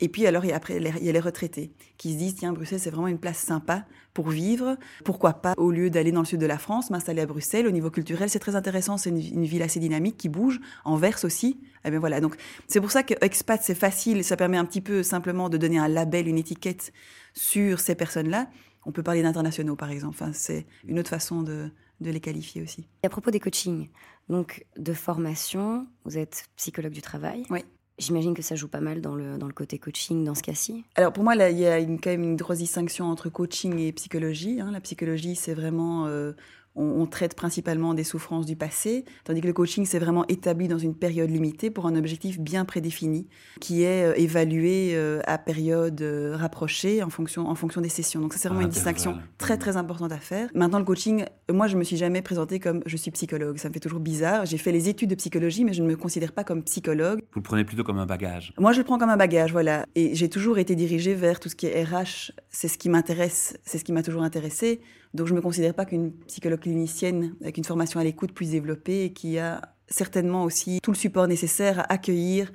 Et 0.00 0.08
puis 0.08 0.26
alors, 0.26 0.44
il 0.44 0.48
y 0.48 0.52
a 0.52 0.56
après, 0.56 0.78
les- 0.78 0.92
il 1.00 1.04
y 1.04 1.08
a 1.08 1.12
les 1.12 1.20
retraités 1.20 1.72
qui 1.96 2.12
se 2.12 2.18
disent, 2.18 2.34
tiens, 2.36 2.52
Bruxelles, 2.52 2.80
c'est 2.80 2.90
vraiment 2.90 3.08
une 3.08 3.18
place 3.18 3.38
sympa 3.38 3.86
pour 4.12 4.28
vivre. 4.28 4.76
Pourquoi 5.04 5.34
pas, 5.34 5.54
au 5.56 5.70
lieu 5.70 5.88
d'aller 5.90 6.12
dans 6.12 6.20
le 6.20 6.26
sud 6.26 6.40
de 6.40 6.46
la 6.46 6.58
France, 6.58 6.90
m'installer 6.90 7.22
à 7.22 7.26
Bruxelles. 7.26 7.66
Au 7.66 7.70
niveau 7.70 7.90
culturel, 7.90 8.28
c'est 8.28 8.38
très 8.38 8.56
intéressant. 8.56 8.98
C'est 8.98 9.10
une, 9.10 9.18
une 9.18 9.44
ville 9.46 9.62
assez 9.62 9.80
dynamique 9.80 10.16
qui 10.18 10.28
bouge. 10.28 10.60
Anvers 10.84 11.24
aussi. 11.24 11.60
Eh 11.84 11.90
bien 11.90 11.98
voilà. 11.98 12.20
Donc, 12.20 12.36
c'est 12.68 12.80
pour 12.80 12.90
ça 12.90 13.02
que 13.02 13.14
expat, 13.22 13.60
c'est 13.62 13.74
facile. 13.74 14.22
Ça 14.22 14.36
permet 14.36 14.58
un 14.58 14.64
petit 14.66 14.80
peu 14.82 15.02
simplement 15.02 15.48
de 15.48 15.56
donner 15.56 15.78
un 15.78 15.88
label, 15.88 16.28
une 16.28 16.38
étiquette 16.38 16.92
sur 17.34 17.80
ces 17.80 17.94
personnes-là. 17.94 18.50
On 18.84 18.92
peut 18.92 19.02
parler 19.02 19.22
d'internationaux, 19.22 19.76
par 19.76 19.90
exemple. 19.90 20.16
Enfin, 20.20 20.32
c'est 20.32 20.66
une 20.86 20.98
autre 20.98 21.10
façon 21.10 21.42
de, 21.42 21.70
de 22.00 22.10
les 22.10 22.20
qualifier 22.20 22.62
aussi. 22.62 22.86
Et 23.02 23.06
à 23.06 23.10
propos 23.10 23.30
des 23.30 23.40
coachings, 23.40 23.88
donc 24.28 24.64
de 24.76 24.92
formation, 24.92 25.86
vous 26.04 26.18
êtes 26.18 26.44
psychologue 26.56 26.92
du 26.92 27.02
travail. 27.02 27.44
Oui. 27.50 27.64
J'imagine 27.98 28.34
que 28.34 28.42
ça 28.42 28.54
joue 28.56 28.68
pas 28.68 28.80
mal 28.80 29.00
dans 29.00 29.14
le, 29.14 29.38
dans 29.38 29.46
le 29.46 29.54
côté 29.54 29.78
coaching 29.78 30.22
dans 30.24 30.34
ce 30.34 30.42
cas-ci. 30.42 30.84
Alors 30.96 31.12
pour 31.12 31.24
moi, 31.24 31.34
il 31.34 31.58
y 31.58 31.66
a 31.66 31.78
une, 31.78 31.98
quand 31.98 32.10
même 32.10 32.22
une 32.24 32.36
grosse 32.36 32.58
distinction 32.58 33.06
entre 33.06 33.30
coaching 33.30 33.78
et 33.78 33.92
psychologie. 33.92 34.60
hein. 34.60 34.70
La 34.70 34.80
psychologie, 34.80 35.34
c'est 35.34 35.54
vraiment, 35.54 36.06
euh, 36.06 36.32
on, 36.76 37.00
on 37.02 37.06
traite 37.06 37.34
principalement 37.34 37.94
des 37.94 38.04
souffrances 38.04 38.46
du 38.46 38.54
passé, 38.56 39.04
tandis 39.24 39.40
que 39.40 39.46
le 39.46 39.52
coaching, 39.52 39.84
c'est 39.86 39.98
vraiment 39.98 40.26
établi 40.28 40.68
dans 40.68 40.78
une 40.78 40.94
période 40.94 41.30
limitée 41.30 41.70
pour 41.70 41.86
un 41.86 41.96
objectif 41.96 42.38
bien 42.38 42.64
prédéfini, 42.64 43.26
qui 43.60 43.82
est 43.82 44.04
euh, 44.04 44.14
évalué 44.16 44.92
euh, 44.94 45.20
à 45.26 45.38
période 45.38 46.00
euh, 46.02 46.36
rapprochée 46.36 47.02
en 47.02 47.10
fonction, 47.10 47.48
en 47.48 47.54
fonction 47.54 47.80
des 47.80 47.88
sessions. 47.88 48.20
Donc 48.20 48.32
ça, 48.32 48.38
c'est 48.38 48.48
vraiment 48.48 48.60
une 48.62 48.68
intervalles. 48.68 48.94
distinction 48.94 49.22
très 49.38 49.54
Mhm. 49.54 49.60
très 49.60 49.76
importante 49.76 50.12
à 50.12 50.18
faire. 50.18 50.48
Maintenant, 50.54 50.78
le 50.78 50.84
coaching, 50.84 51.24
moi, 51.52 51.66
je 51.66 51.76
me 51.76 51.84
suis 51.84 51.96
jamais 51.96 52.22
présentée 52.22 52.60
comme 52.60 52.82
je 52.86 52.96
suis 52.96 53.10
psychologue. 53.10 53.56
Ça 53.58 53.68
me 53.68 53.74
fait 53.74 53.80
toujours 53.80 54.00
bizarre. 54.00 54.44
J'ai 54.46 54.58
fait 54.58 54.72
les 54.72 54.88
études 54.88 55.10
de 55.10 55.14
psychologie, 55.14 55.64
mais 55.64 55.72
je 55.72 55.82
ne 55.82 55.88
me 55.88 55.96
considère 55.96 56.32
pas 56.32 56.44
comme 56.44 56.62
psychologue. 56.62 57.20
Vous 57.32 57.40
le 57.40 57.42
prenez 57.42 57.64
plutôt 57.64 57.84
comme 57.84 57.98
un 57.98 58.06
bagage. 58.06 58.52
Moi, 58.58 58.72
je 58.72 58.78
le 58.78 58.84
prends 58.84 58.98
comme 58.98 59.10
un 59.10 59.16
bagage, 59.16 59.52
voilà. 59.52 59.86
Et 59.94 60.14
j'ai 60.14 60.28
toujours 60.28 60.58
été 60.58 60.74
dirigée 60.74 61.14
vers 61.14 61.40
tout 61.40 61.48
ce 61.48 61.56
qui 61.56 61.66
est 61.66 61.84
RH. 61.84 62.32
C'est 62.50 62.68
ce 62.68 62.78
qui 62.78 62.88
m'intéresse, 62.88 63.56
c'est 63.64 63.78
ce 63.78 63.84
qui 63.84 63.92
m'a 63.92 64.02
toujours 64.02 64.22
intéressée. 64.22 64.80
Donc, 65.16 65.26
je 65.26 65.32
ne 65.32 65.36
me 65.38 65.42
considère 65.42 65.74
pas 65.74 65.84
qu'une 65.84 66.12
psychologue 66.28 66.60
clinicienne 66.60 67.34
avec 67.40 67.56
une 67.58 67.64
formation 67.64 67.98
à 67.98 68.04
l'écoute 68.04 68.32
plus 68.32 68.50
développée 68.50 69.04
et 69.04 69.12
qui 69.12 69.38
a 69.38 69.62
certainement 69.88 70.44
aussi 70.44 70.78
tout 70.82 70.92
le 70.92 70.96
support 70.96 71.26
nécessaire 71.26 71.80
à 71.80 71.92
accueillir 71.92 72.52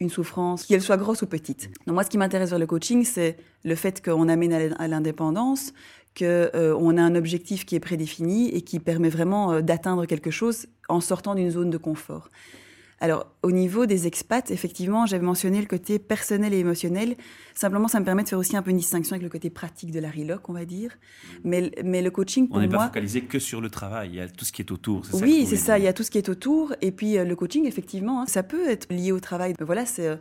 une 0.00 0.10
souffrance, 0.10 0.66
qu'elle 0.66 0.82
soit 0.82 0.96
grosse 0.96 1.22
ou 1.22 1.26
petite. 1.26 1.70
Donc, 1.86 1.94
moi, 1.94 2.02
ce 2.04 2.10
qui 2.10 2.18
m'intéresse 2.18 2.50
vers 2.50 2.58
le 2.58 2.66
coaching, 2.66 3.04
c'est 3.04 3.36
le 3.64 3.74
fait 3.76 4.04
qu'on 4.04 4.28
amène 4.28 4.52
à 4.52 4.58
l'in- 4.58 4.76
à 4.78 4.88
l'indépendance, 4.88 5.72
qu'on 6.18 6.96
a 6.96 7.02
un 7.02 7.14
objectif 7.14 7.64
qui 7.64 7.76
est 7.76 7.80
prédéfini 7.80 8.48
et 8.50 8.62
qui 8.62 8.80
permet 8.80 9.08
vraiment 9.08 9.52
euh, 9.52 9.60
d'atteindre 9.62 10.04
quelque 10.06 10.30
chose 10.30 10.66
en 10.88 11.00
sortant 11.00 11.34
d'une 11.34 11.50
zone 11.50 11.70
de 11.70 11.78
confort. 11.78 12.30
Alors, 13.02 13.26
au 13.42 13.50
niveau 13.50 13.84
des 13.84 14.06
expats, 14.06 14.52
effectivement, 14.52 15.06
j'avais 15.06 15.24
mentionné 15.24 15.60
le 15.60 15.66
côté 15.66 15.98
personnel 15.98 16.54
et 16.54 16.58
émotionnel. 16.58 17.16
Simplement, 17.52 17.88
ça 17.88 17.98
me 17.98 18.04
permet 18.04 18.22
de 18.22 18.28
faire 18.28 18.38
aussi 18.38 18.56
un 18.56 18.62
peu 18.62 18.70
une 18.70 18.76
distinction 18.76 19.14
avec 19.14 19.24
le 19.24 19.28
côté 19.28 19.50
pratique 19.50 19.90
de 19.90 19.98
la 19.98 20.08
reloc, 20.08 20.48
on 20.48 20.52
va 20.52 20.64
dire. 20.64 20.96
Mais, 21.42 21.72
mais 21.84 22.00
le 22.00 22.12
coaching, 22.12 22.46
pour 22.46 22.58
On 22.58 22.60
n'est 22.60 22.68
moi... 22.68 22.78
pas 22.78 22.86
focalisé 22.86 23.22
que 23.22 23.40
sur 23.40 23.60
le 23.60 23.70
travail, 23.70 24.10
il 24.10 24.14
y 24.14 24.20
a 24.20 24.28
tout 24.28 24.44
ce 24.44 24.52
qui 24.52 24.62
est 24.62 24.70
autour. 24.70 25.02
Oui, 25.14 25.46
c'est 25.48 25.56
ça. 25.56 25.80
Il 25.80 25.84
y 25.84 25.88
a 25.88 25.92
tout 25.92 26.04
ce 26.04 26.12
qui 26.12 26.18
est 26.18 26.28
autour. 26.28 26.76
Et 26.80 26.92
puis 26.92 27.18
euh, 27.18 27.24
le 27.24 27.34
coaching, 27.34 27.66
effectivement, 27.66 28.22
hein, 28.22 28.26
ça 28.28 28.44
peut 28.44 28.70
être 28.70 28.86
lié 28.92 29.10
au 29.10 29.18
travail. 29.18 29.54
Voilà, 29.58 29.84
c'est 29.84 30.06
euh, 30.06 30.16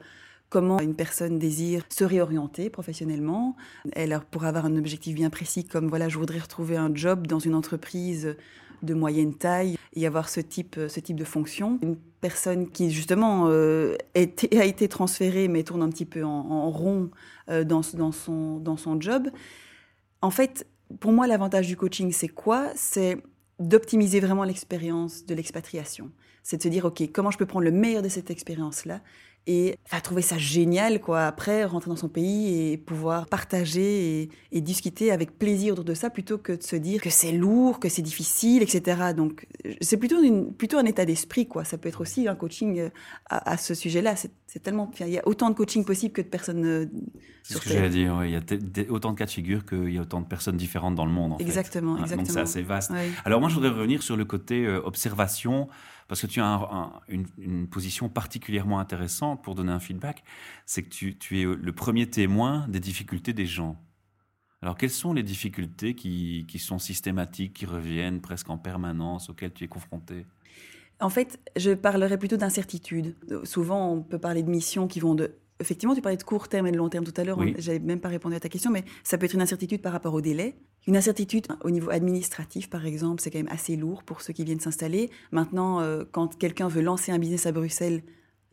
comment 0.50 0.80
une 0.80 0.96
personne 0.96 1.38
désire 1.38 1.84
se 1.88 2.04
réorienter 2.04 2.72
professionnellement. 2.72 3.56
Elle 3.94 4.20
pour 4.32 4.46
avoir 4.46 4.66
un 4.66 4.76
objectif 4.76 5.14
bien 5.14 5.30
précis, 5.30 5.66
comme 5.66 5.88
voilà, 5.88 6.10
je 6.10 6.18
voudrais 6.18 6.40
retrouver 6.40 6.78
un 6.78 6.90
job 6.96 7.28
dans 7.28 7.38
une 7.38 7.54
entreprise 7.54 8.36
de 8.82 8.94
moyenne 8.96 9.36
taille 9.36 9.78
et 9.94 10.08
avoir 10.08 10.30
ce 10.30 10.40
type, 10.40 10.78
euh, 10.80 10.90
ce 10.90 11.00
type 11.00 11.16
de 11.16 11.26
fonction. 11.26 11.78
Une 11.84 11.98
personne 12.22 12.70
qui 12.70 12.92
justement 12.92 13.48
euh, 13.50 13.96
a 14.16 14.66
été 14.66 14.88
transférée 14.88 15.48
mais 15.48 15.64
tourne 15.64 15.82
un 15.82 15.90
petit 15.90 16.06
peu 16.06 16.24
en, 16.24 16.30
en 16.30 16.70
rond 16.70 17.10
euh, 17.50 17.64
dans, 17.64 17.82
dans, 17.94 18.12
son, 18.12 18.58
dans 18.58 18.78
son 18.78 19.02
job. 19.02 19.30
En 20.22 20.30
fait, 20.30 20.68
pour 21.00 21.12
moi, 21.12 21.28
l'avantage 21.28 21.68
du 21.68 21.76
coaching, 21.76 22.12
c'est 22.12 22.28
quoi? 22.28 22.70
C'est 22.76 23.18
d'optimiser 23.60 24.20
vraiment 24.20 24.44
l'expérience 24.44 25.26
de 25.26 25.36
l'expatriation. 25.36 26.12
C'est 26.44 26.58
de 26.58 26.64
se 26.64 26.68
dire, 26.68 26.86
OK, 26.86 27.04
comment 27.14 27.32
je 27.32 27.38
peux 27.38 27.46
prendre 27.46 27.66
le 27.66 27.72
meilleur 27.72 28.02
de 28.02 28.10
cette 28.10 28.32
expérience-là? 28.32 29.02
Et 29.48 29.76
enfin, 29.86 30.00
trouver 30.02 30.22
ça 30.22 30.38
génial, 30.38 31.02
quoi. 31.02 31.26
Après, 31.26 31.66
rentrer 31.66 31.90
dans 31.90 31.96
son 31.96 32.10
pays 32.10 32.72
et 32.72 32.78
pouvoir 32.78 33.26
partager 33.28 34.22
et, 34.22 34.30
et 34.52 34.62
discuter 34.62 35.12
avec 35.12 35.38
plaisir 35.40 35.74
autour 35.74 35.86
de 35.86 35.94
ça 35.96 36.10
plutôt 36.12 36.38
que 36.38 36.52
de 36.54 36.62
se 36.62 36.76
dire 36.76 37.02
que 37.02 37.10
c'est 37.10 37.32
lourd, 37.32 37.80
que 37.80 37.90
c'est 37.90 38.04
difficile, 38.04 38.62
etc. 38.62 39.14
Donc, 39.16 39.48
c'est 39.82 39.98
plutôt, 39.98 40.22
une, 40.22 40.54
plutôt 40.54 40.78
un 40.78 40.86
état 40.86 41.06
d'esprit, 41.06 41.48
quoi. 41.48 41.64
Ça 41.64 41.78
peut 41.80 41.90
être 41.90 42.02
aussi 42.02 42.28
un 42.28 42.36
coaching 42.36 42.80
euh, 42.80 42.90
à, 43.30 43.54
à 43.54 43.58
ce 43.58 43.74
sujet-là. 43.74 44.16
C'est 44.16 44.60
tellement, 44.60 44.92
il 45.00 45.10
y 45.10 45.18
a 45.18 45.28
autant 45.28 45.50
de 45.50 45.56
coaching 45.56 45.84
possible 45.86 46.14
que 46.14 46.22
de 46.22 46.28
personnes 46.28 46.66
euh, 46.66 46.86
C'est 47.42 47.56
ce 47.56 47.62
que 47.62 47.70
j'allais 47.70 47.90
dire, 47.90 48.16
ouais, 48.18 48.30
il 48.30 48.34
y 48.34 48.36
a 48.36 48.92
autant 48.92 49.12
de 49.12 49.18
cas 49.18 49.26
de 49.26 49.32
figure 49.32 49.66
qu'il 49.66 49.92
y 49.92 49.98
a 49.98 50.02
autant 50.02 50.22
de 50.22 50.28
personnes 50.28 50.58
différentes 50.58 50.94
dans 50.94 51.06
le 51.06 51.12
monde. 51.12 51.34
En 51.34 51.38
fait. 51.38 51.44
Exactement, 51.44 51.94
Ouais, 51.94 52.02
exactement. 52.02 52.24
Donc 52.28 52.32
c'est 52.32 52.40
assez 52.40 52.62
vaste. 52.62 52.92
Ouais. 52.92 53.10
Alors 53.26 53.40
moi, 53.40 53.50
je 53.50 53.56
voudrais 53.56 53.70
revenir 53.70 54.04
sur 54.04 54.18
le 54.18 54.26
côté 54.26 54.66
euh, 54.66 54.82
observation, 54.84 55.68
parce 56.12 56.20
que 56.20 56.28
tu 56.28 56.42
as 56.42 56.46
un- 56.46 56.62
un- 56.64 56.92
une, 57.08 57.70
position 57.70 58.10
particulièrement 58.10 58.80
intéressante 58.80 59.42
pour 59.42 59.56
donner 59.56 59.72
un 59.72 59.80
feedback, 59.80 60.26
c'est 60.66 60.84
que 60.84 60.90
tu, 60.90 61.18
tu 61.18 61.40
es 61.40 61.46
le 61.46 61.72
premier 61.72 62.10
témoin 62.10 62.68
des 62.68 62.82
difficultés 62.82 63.32
des 63.32 63.46
gens. 63.46 63.82
Alors 64.62 64.76
quelles 64.76 64.90
sont 64.90 65.14
les 65.14 65.24
difficultés 65.24 65.96
qui, 65.96 66.46
qui 66.50 66.60
sont 66.60 66.80
systématiques, 66.80 67.54
qui 67.54 67.66
reviennent 67.66 68.20
presque 68.20 68.50
en 68.50 68.58
permanence, 68.58 69.30
auxquelles 69.30 69.54
tu 69.54 69.64
es 69.64 69.70
confronté? 69.70 70.26
En 71.00 71.10
fait, 71.10 71.40
je 71.56 71.72
parlerai 71.72 72.18
plutôt 72.18 72.36
d'incertitude. 72.36 73.16
Souvent, 73.46 73.94
on 73.94 74.02
peut 74.02 74.20
parler 74.20 74.44
de 74.44 74.50
missions 74.50 74.90
qui 74.90 75.00
vont 75.00 75.16
de... 75.16 75.34
Effectivement, 75.62 75.96
tu 75.96 76.02
parlais 76.02 76.18
de 76.18 76.24
court 76.24 76.50
terme 76.50 76.68
et 76.68 76.72
de 76.72 76.78
long 76.78 76.90
terme 76.90 77.06
tout 77.06 77.14
à 77.16 77.24
l'heure. 77.24 77.38
Oui. 77.38 77.54
J'avais 77.58 77.80
même 77.80 78.00
pas 78.02 78.10
répondu 78.10 78.36
à 78.36 78.40
ta 78.40 78.50
question, 78.50 78.70
mais 78.72 78.84
ça 79.04 79.18
peut 79.18 79.26
être 79.26 79.34
une 79.34 79.42
incertitude 79.42 79.82
par 79.82 79.94
rapport 79.94 80.14
au 80.14 80.20
délai. 80.22 80.56
Une 80.88 80.98
incertitude 80.98 81.48
au 81.64 81.70
niveau 81.70 81.90
administratif, 81.92 82.70
par 82.70 82.86
exemple, 82.86 83.22
c'est 83.22 83.32
quand 83.32 83.40
même 83.40 83.48
assez 83.52 83.76
lourd 83.78 84.04
pour 84.04 84.22
ceux 84.22 84.34
qui 84.34 84.44
viennent 84.44 84.60
s'installer. 84.60 85.10
Maintenant, 85.32 85.80
euh, 85.80 86.04
quand 86.12 86.38
quelqu'un 86.38 86.68
veut 86.68 86.82
lancer 86.82 87.12
un 87.12 87.20
business 87.20 87.46
à 87.46 87.52
Bruxelles, 87.52 88.02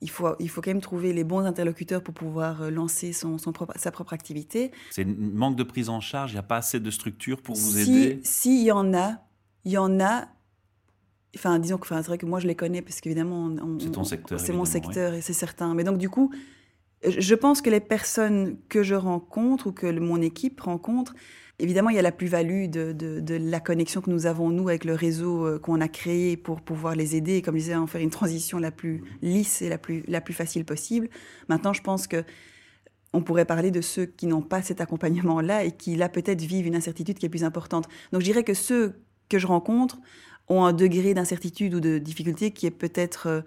il 0.00 0.10
faut, 0.10 0.28
il 0.38 0.48
faut 0.48 0.60
quand 0.60 0.70
même 0.70 0.80
trouver 0.80 1.12
les 1.12 1.24
bons 1.24 1.40
interlocuteurs 1.40 2.02
pour 2.04 2.14
pouvoir 2.14 2.62
euh, 2.62 2.70
lancer 2.70 3.12
son, 3.12 3.36
son 3.38 3.50
propre, 3.52 3.72
sa 3.76 3.90
propre 3.90 4.12
activité. 4.12 4.70
C'est 4.90 5.02
un 5.04 5.14
manque 5.18 5.56
de 5.56 5.64
prise 5.64 5.88
en 5.88 6.00
charge, 6.00 6.30
il 6.30 6.34
n'y 6.34 6.38
a 6.40 6.44
pas 6.44 6.58
assez 6.58 6.78
de 6.78 6.90
structure 6.90 7.42
pour 7.42 7.56
vous 7.56 7.72
si, 7.72 7.80
aider? 7.80 8.20
Si, 8.22 8.60
il 8.60 8.64
y 8.66 8.70
en 8.72 8.94
a, 8.94 9.16
il 9.64 9.72
y 9.72 9.78
en 9.78 9.98
a. 9.98 10.28
Enfin, 11.36 11.58
disons 11.58 11.76
que 11.78 11.82
enfin, 11.82 12.00
c'est 12.02 12.08
vrai 12.08 12.18
que 12.18 12.26
moi 12.26 12.40
je 12.40 12.46
les 12.46 12.54
connais 12.54 12.80
parce 12.80 13.00
qu'évidemment, 13.00 13.50
C'est 13.80 13.90
ton 13.90 14.00
on- 14.00 14.04
secteur, 14.04 14.40
C'est 14.40 14.52
mon 14.52 14.64
secteur 14.64 15.14
et 15.14 15.20
c'est 15.20 15.32
certain. 15.32 15.74
Mais 15.74 15.84
donc, 15.84 15.98
du 15.98 16.08
coup, 16.08 16.30
je 17.04 17.34
pense 17.34 17.62
que 17.62 17.70
les 17.70 17.80
personnes 17.80 18.56
que 18.68 18.82
je 18.82 18.94
rencontre 18.94 19.68
ou 19.68 19.72
que 19.72 19.86
mon 19.98 20.20
équipe 20.20 20.60
rencontre, 20.60 21.14
évidemment, 21.58 21.90
il 21.90 21.96
y 21.96 21.98
a 21.98 22.02
la 22.02 22.12
plus-value 22.12 22.68
de, 22.68 23.36
la 23.36 23.60
connexion 23.60 24.00
que 24.00 24.10
nous 24.10 24.26
avons, 24.26 24.50
nous, 24.50 24.68
avec 24.68 24.84
le 24.84 24.94
réseau 24.94 25.46
euh, 25.46 25.58
qu'on 25.58 25.80
a 25.80 25.88
créé 25.88 26.36
pour 26.36 26.60
pouvoir 26.60 26.94
les 26.94 27.16
aider 27.16 27.42
comme 27.42 27.54
je 27.54 27.60
disais, 27.60 27.74
en 27.74 27.86
faire 27.86 28.00
une 28.00 28.10
transition 28.10 28.58
la 28.58 28.70
plus 28.70 29.02
lisse 29.22 29.62
et 29.62 29.68
la 29.68 29.78
plus, 29.78 30.02
la 30.08 30.20
plus 30.20 30.34
facile 30.34 30.64
possible. 30.64 31.08
Maintenant, 31.48 31.72
je 31.72 31.82
pense 31.82 32.06
que 32.06 32.24
on 33.14 33.22
pourrait 33.22 33.46
parler 33.46 33.70
de 33.70 33.80
ceux 33.80 34.04
qui 34.04 34.26
n'ont 34.26 34.42
pas 34.42 34.60
cet 34.60 34.82
accompagnement-là 34.82 35.64
et 35.64 35.72
qui, 35.72 35.96
là, 35.96 36.10
peut-être 36.10 36.42
vivent 36.42 36.66
une 36.66 36.76
incertitude 36.76 37.18
qui 37.18 37.24
est 37.24 37.30
plus 37.30 37.44
importante. 37.44 37.88
Donc, 38.12 38.20
je 38.20 38.26
dirais 38.26 38.44
que 38.44 38.52
ceux 38.52 39.00
que 39.30 39.38
je 39.38 39.46
rencontre 39.46 39.98
ont 40.48 40.64
un 40.64 40.74
degré 40.74 41.14
d'incertitude 41.14 41.74
ou 41.74 41.80
de 41.80 41.98
difficulté 41.98 42.50
qui 42.50 42.66
est 42.66 42.70
peut-être 42.70 43.26
euh, 43.28 43.40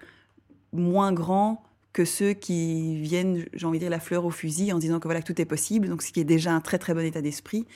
moins 0.72 1.12
grand 1.12 1.62
que 1.92 2.04
ceux 2.04 2.32
qui 2.32 2.96
viennent, 3.00 3.44
j'ai 3.52 3.66
envie 3.66 3.78
de 3.78 3.84
dire, 3.84 3.90
la 3.90 4.00
fleur 4.00 4.24
au 4.24 4.30
fusil 4.30 4.72
en 4.72 4.78
disant 4.78 4.98
que 4.98 5.08
voilà, 5.08 5.20
que 5.22 5.26
tout 5.32 5.40
est 5.40 5.44
possible, 5.46 5.88
donc 5.88 6.02
ce 6.02 6.12
qui 6.12 6.20
est 6.20 6.24
déjà 6.24 6.52
un 6.52 6.60
très 6.60 6.78
très 6.78 6.94
bon 6.94 7.04
état 7.04 7.20
d'esprit, 7.20 7.66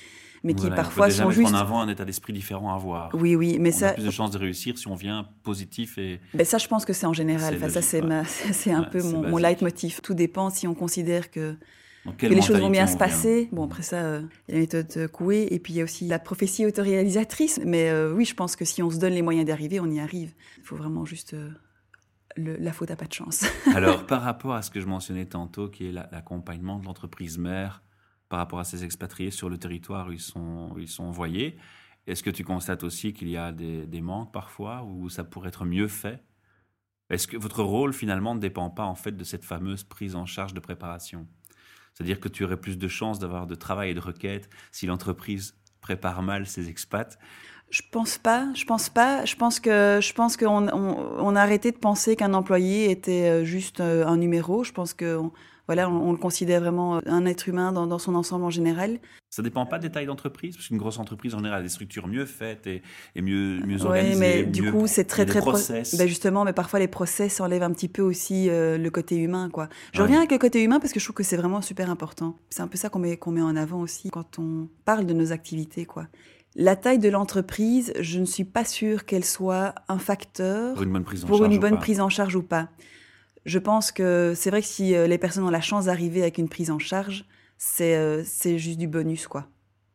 mais 0.44 0.54
qui 0.54 0.68
Voilà, 0.68 0.75
on 0.75 0.76
peut 0.76 0.82
parfois 0.82 1.08
déjà 1.08 1.25
sont 1.25 1.30
juste... 1.30 1.52
en 1.52 1.54
avant 1.54 1.80
un 1.80 1.88
état 1.88 2.04
d'esprit 2.04 2.32
différent 2.32 2.70
à 2.73 2.75
avoir. 2.76 3.11
Oui, 3.14 3.35
oui, 3.37 3.58
mais 3.61 3.75
on 3.75 3.78
ça, 3.78 3.88
a 3.88 3.92
plus 3.92 4.04
de 4.04 4.11
chances 4.11 4.30
de 4.30 4.38
réussir 4.38 4.78
si 4.78 4.87
on 4.88 4.94
vient 4.94 5.28
positif 5.42 5.99
et 5.99 6.20
ben 6.35 6.44
ça, 6.46 6.58
je 6.58 6.68
pense 6.68 6.85
que 6.85 6.92
c'est 6.92 7.06
en 7.06 7.12
général. 7.12 7.58
Ça, 7.70 7.82
c'est 7.82 8.00
ouais. 8.00 8.06
ma- 8.06 8.25
c'est 8.52 8.73
un 8.73 8.82
Ouais, 8.82 8.90
peu 8.90 9.02
mon, 9.02 9.23
mon 9.28 9.37
leitmotiv. 9.38 10.00
Tout 10.02 10.14
dépend 10.14 10.50
si 10.50 10.66
on 10.66 10.75
considère 10.75 11.30
que 11.30 11.56
les 12.23 12.40
choses 12.42 12.61
vont 12.61 12.70
bien 12.70 12.87
se 12.87 12.96
passer. 12.96 13.49
Bon, 13.52 13.64
après 13.64 13.82
ça, 13.82 13.96
euh, 13.96 14.23
il 14.49 14.52
y 14.52 14.52
a 14.52 14.54
la 14.56 14.61
méthode 14.61 14.92
euh, 14.96 15.08
Coué, 15.08 15.49
et 15.50 15.58
puis 15.58 15.73
il 15.75 15.76
y 15.76 15.80
a 15.80 15.85
aussi 15.85 16.06
la 16.06 16.18
prophétie 16.18 16.64
autoréalisatrice. 16.66 17.61
Mais 17.64 17.90
euh, 17.90 18.12
oui, 18.14 18.25
je 18.25 18.35
pense 18.35 18.56
que 18.56 18.64
si 18.64 18.82
on 18.82 18.90
se 18.90 18.99
donne 18.99 19.14
les 19.14 19.23
moyens 19.23 19.44
d'y 19.46 19.52
arriver, 19.52 19.80
on 19.80 19.90
y 19.90 20.00
arrive. 20.00 20.32
Il 20.58 20.64
faut 20.64 20.76
vraiment 20.76 21.04
juste... 21.04 21.35
euh, 21.35 21.50
la 22.36 22.72
faute 22.72 22.90
à 22.90 22.96
pas 22.96 23.06
de 23.06 23.12
chance. 23.12 23.44
Alors, 23.74 24.06
par 24.06 24.22
rapport 24.22 24.54
à 24.54 24.62
ce 24.62 24.70
que 24.70 24.80
je 24.80 24.86
mentionnais 24.86 25.26
tantôt, 25.26 25.68
qui 25.68 25.88
est 25.88 25.92
la- 25.92 26.08
l'accompagnement 26.12 26.78
de 26.78 26.84
l'entreprise 26.84 27.38
mère 27.38 27.82
par 28.28 28.38
rapport 28.38 28.58
à 28.58 28.64
ces 28.64 28.84
expatriés 28.84 29.30
sur 29.30 29.48
le 29.48 29.58
territoire 29.58 30.08
où 30.08 30.12
ils 30.12 30.20
sont, 30.20 31.04
envoyés, 31.04 31.58
est-ce 32.06 32.22
que 32.22 32.30
tu 32.30 32.44
constates 32.44 32.84
aussi 32.84 33.12
qu'il 33.12 33.28
y 33.28 33.36
a 33.36 33.52
des, 33.52 34.00
manques 34.00 34.32
parfois 34.32 34.84
où 34.84 35.08
ça 35.08 35.24
pourrait 35.24 35.48
être 35.48 35.64
mieux 35.64 35.88
fait? 35.88 36.22
Est-ce 37.08 37.28
que 37.28 37.36
votre 37.36 37.62
rôle 37.62 37.92
finalement 37.92 38.34
ne 38.34 38.40
dépend 38.40 38.68
pas 38.68 38.84
en 38.84 38.96
fait 38.96 39.12
de 39.12 39.24
cette 39.24 39.44
fameuse 39.44 39.84
prise 39.84 40.16
en 40.16 40.26
charge 40.26 40.54
de 40.54 40.60
préparation? 40.60 41.28
C'est-à-dire 41.94 42.20
que 42.20 42.28
tu 42.28 42.44
aurais 42.44 42.60
plus 42.60 42.78
de 42.78 42.88
chances 42.88 43.18
d'avoir 43.18 43.46
de 43.46 43.54
travail 43.54 43.90
et 43.90 43.94
de 43.94 44.00
requêtes 44.00 44.50
si 44.72 44.86
l'entreprise 44.86 45.56
prépare 45.80 46.22
mal 46.22 46.46
ses 46.46 46.68
expats 46.68 47.16
Je 47.70 47.82
pense 47.90 48.18
pas. 48.18 48.46
Je 48.54 48.64
pense 48.64 48.88
pas. 48.88 49.25
Je 49.25 49.35
pense 49.37 49.61
que 49.61 49.99
je 50.00 50.12
pense 50.12 50.37
qu'on 50.37 50.68
on, 50.68 50.96
on 51.18 51.37
a 51.37 51.40
arrêté 51.40 51.73
de 51.73 51.76
penser 51.78 52.16
qu'un 52.16 52.32
employé 52.35 52.90
était 52.90 53.28
euh, 53.28 53.44
juste 53.44 53.80
euh, 53.80 54.06
un 54.06 54.16
numéro. 54.16 54.62
Je 54.64 54.73
pense 54.73 54.94
que 54.94 55.16
on- 55.16 55.32
voilà, 55.66 55.90
on, 55.90 56.11
on 56.11 56.12
le 56.12 56.16
considère 56.18 56.61
vraiment 56.61 56.99
euh, 56.99 57.00
un 57.06 57.26
être 57.26 57.49
humain 57.49 57.73
dans, 57.73 57.88
dans 57.88 57.99
son 57.99 58.14
ensemble 58.14 58.44
en 58.44 58.50
général. 58.50 59.00
Ça 59.30 59.42
dépend 59.42 59.66
pas 59.66 59.80
des 59.80 59.90
tailles 59.90 60.06
d'entreprise, 60.06 60.54
parce 60.54 60.68
qu'une 60.68 60.78
grosse 60.78 61.00
entreprise 61.00 61.35
en 61.35 61.38
général 61.38 61.58
a 61.58 61.62
des 61.64 61.68
structures 61.68 62.06
mieux 62.06 62.25
faites 62.25 62.68
et, 62.68 62.82
et 63.16 63.20
mieux, 63.20 63.58
mieux 63.66 63.80
Oui, 63.80 63.87
organisées. 63.87 64.20
mais 64.20 64.42
du 64.44 64.62
mieux- 64.62 64.70
coup, 64.70 64.87
c'est 64.87 65.04
très 65.04 65.26
très 65.26 65.40
pro- 65.40 65.50
process. 65.50 65.96
Ben 65.99 66.06
justement, 66.06 66.44
mais 66.44 66.52
parfois 66.52 66.78
les 66.78 66.87
process 66.87 67.40
enlèvent 67.40 67.64
un 67.64 67.73
petit 67.73 67.88
peu 67.88 68.02
aussi 68.02 68.49
euh, 68.49 68.78
le 68.78 68.90
côté 68.90 69.16
humain, 69.16 69.50
quoi. 69.52 69.68
Je 69.92 69.99
Ouais. 69.99 70.04
reviens 70.04 70.18
avec 70.18 70.30
le 70.30 70.38
côté 70.38 70.62
humain 70.62 70.78
parce 70.78 70.92
que 70.92 71.00
je 71.00 71.04
trouve 71.04 71.16
que 71.16 71.25
c'est 71.25 71.37
vraiment 71.37 71.61
super 71.61 71.90
important. 71.90 72.37
C'est 72.49 72.62
un 72.62 72.68
peu 72.68 72.78
ça 72.78 72.88
qu'on 72.88 73.00
met 73.00 73.16
qu'on 73.16 73.32
met 73.32 73.42
en 73.42 73.56
avant 73.56 73.80
aussi 73.80 74.08
quand 74.11 74.38
on 74.38 74.68
parle 74.85 75.04
de 75.04 75.14
nos 75.14 75.32
activités, 75.32 75.85
quoi. 75.85 76.06
La 76.58 76.75
taille 76.75 76.98
de 76.98 77.08
l'entreprise, 77.10 77.92
je 78.00 78.18
ne 78.18 78.25
suis 78.25 78.44
pas 78.44 78.64
sûre 78.64 79.04
qu'elle 79.04 79.25
soit 79.26 79.75
un 79.88 79.98
facteur 79.98 80.75
pour 80.75 80.82
une 80.84 80.92
bonne 80.92 81.04
prise 81.04 81.22
en 81.25 81.28
charge. 81.28 81.40
une 81.52 81.56
ou 81.56 81.60
bonne 81.60 81.75
pas. 81.75 81.80
prise 81.80 82.00
en 82.00 82.08
charge 82.08 82.34
ou 82.34 82.42
pas. 82.42 82.68
Je 83.44 83.58
pense 83.58 83.92
que 83.92 84.32
c'est 84.34 84.50
vrai 84.50 84.62
que 84.62 84.66
si 84.66 84.94
euh, 84.94 85.06
les 85.06 85.18
personnes 85.18 85.44
ont 85.44 85.50
la 85.50 85.60
chance 85.60 85.84
d'arriver 85.84 86.22
avec 86.22 86.38
une 86.38 86.48
prise 86.48 86.70
en 86.70 86.78
charge, 86.78 87.26
c'est 87.58 87.94
euh, 87.96 88.22
c'est 88.25 88.58
juste 88.58 88.78
du 88.78 88.88
bonus, 88.88 89.28
quoi. 89.28 89.48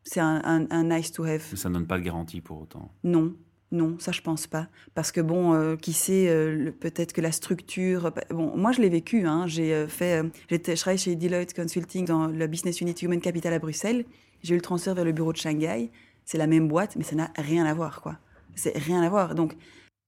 C'est 0.03 0.19
un, 0.19 0.41
un- 0.45 0.67
un 0.71 0.83
nice 0.83 1.11
to 1.11 1.23
have. 1.23 1.43
Mais 1.51 1.57
ça 1.57 1.69
ne 1.69 1.73
donne 1.73 1.87
pas 1.87 1.97
de 1.97 2.03
garantie 2.03 2.41
pour 2.41 2.61
autant. 2.61 2.91
Non, 3.03 3.33
non, 3.71 3.97
ça 3.99 4.11
je 4.11 4.21
pense 4.21 4.45
pas. 4.47 4.67
Parce 4.93 5.11
que 5.11 5.19
bon, 5.21 5.53
euh, 5.53 5.75
qui 5.75 5.93
sait, 5.93 6.27
euh, 6.29 6.71
peut-être 6.79 7.11
que 7.11 7.21
la 7.21 7.31
structure. 7.31 8.11
Bon, 8.29 8.55
moi 8.55 8.71
je 8.71 8.81
l'ai 8.81 8.89
vécu. 8.89 9.25
Hein, 9.25 9.47
j'ai 9.47 9.87
fait, 9.87 10.21
euh, 10.23 10.29
j'étais, 10.49 10.75
je 10.75 10.81
travaillais 10.81 10.97
chez 11.01 11.15
Deloitte 11.15 11.53
Consulting 11.55 12.05
dans 12.05 12.27
le 12.27 12.47
business 12.47 12.81
unit 12.81 12.93
Human 13.01 13.19
Capital 13.19 13.51
à 13.53 13.59
Bruxelles. 13.59 14.05
J'ai 14.43 14.53
eu 14.53 14.57
le 14.57 14.61
transfert 14.63 14.95
vers 14.95 15.05
le 15.05 15.11
bureau 15.11 15.33
de 15.33 15.37
Shanghai. 15.37 15.91
C'est 16.25 16.37
la 16.37 16.47
même 16.47 16.67
boîte, 16.67 16.95
mais 16.95 17.03
ça 17.03 17.15
n'a 17.15 17.31
rien 17.37 17.65
à 17.65 17.73
voir, 17.73 18.01
quoi. 18.01 18.17
C'est 18.55 18.77
rien 18.77 19.01
à 19.01 19.09
voir. 19.09 19.35
Donc 19.35 19.55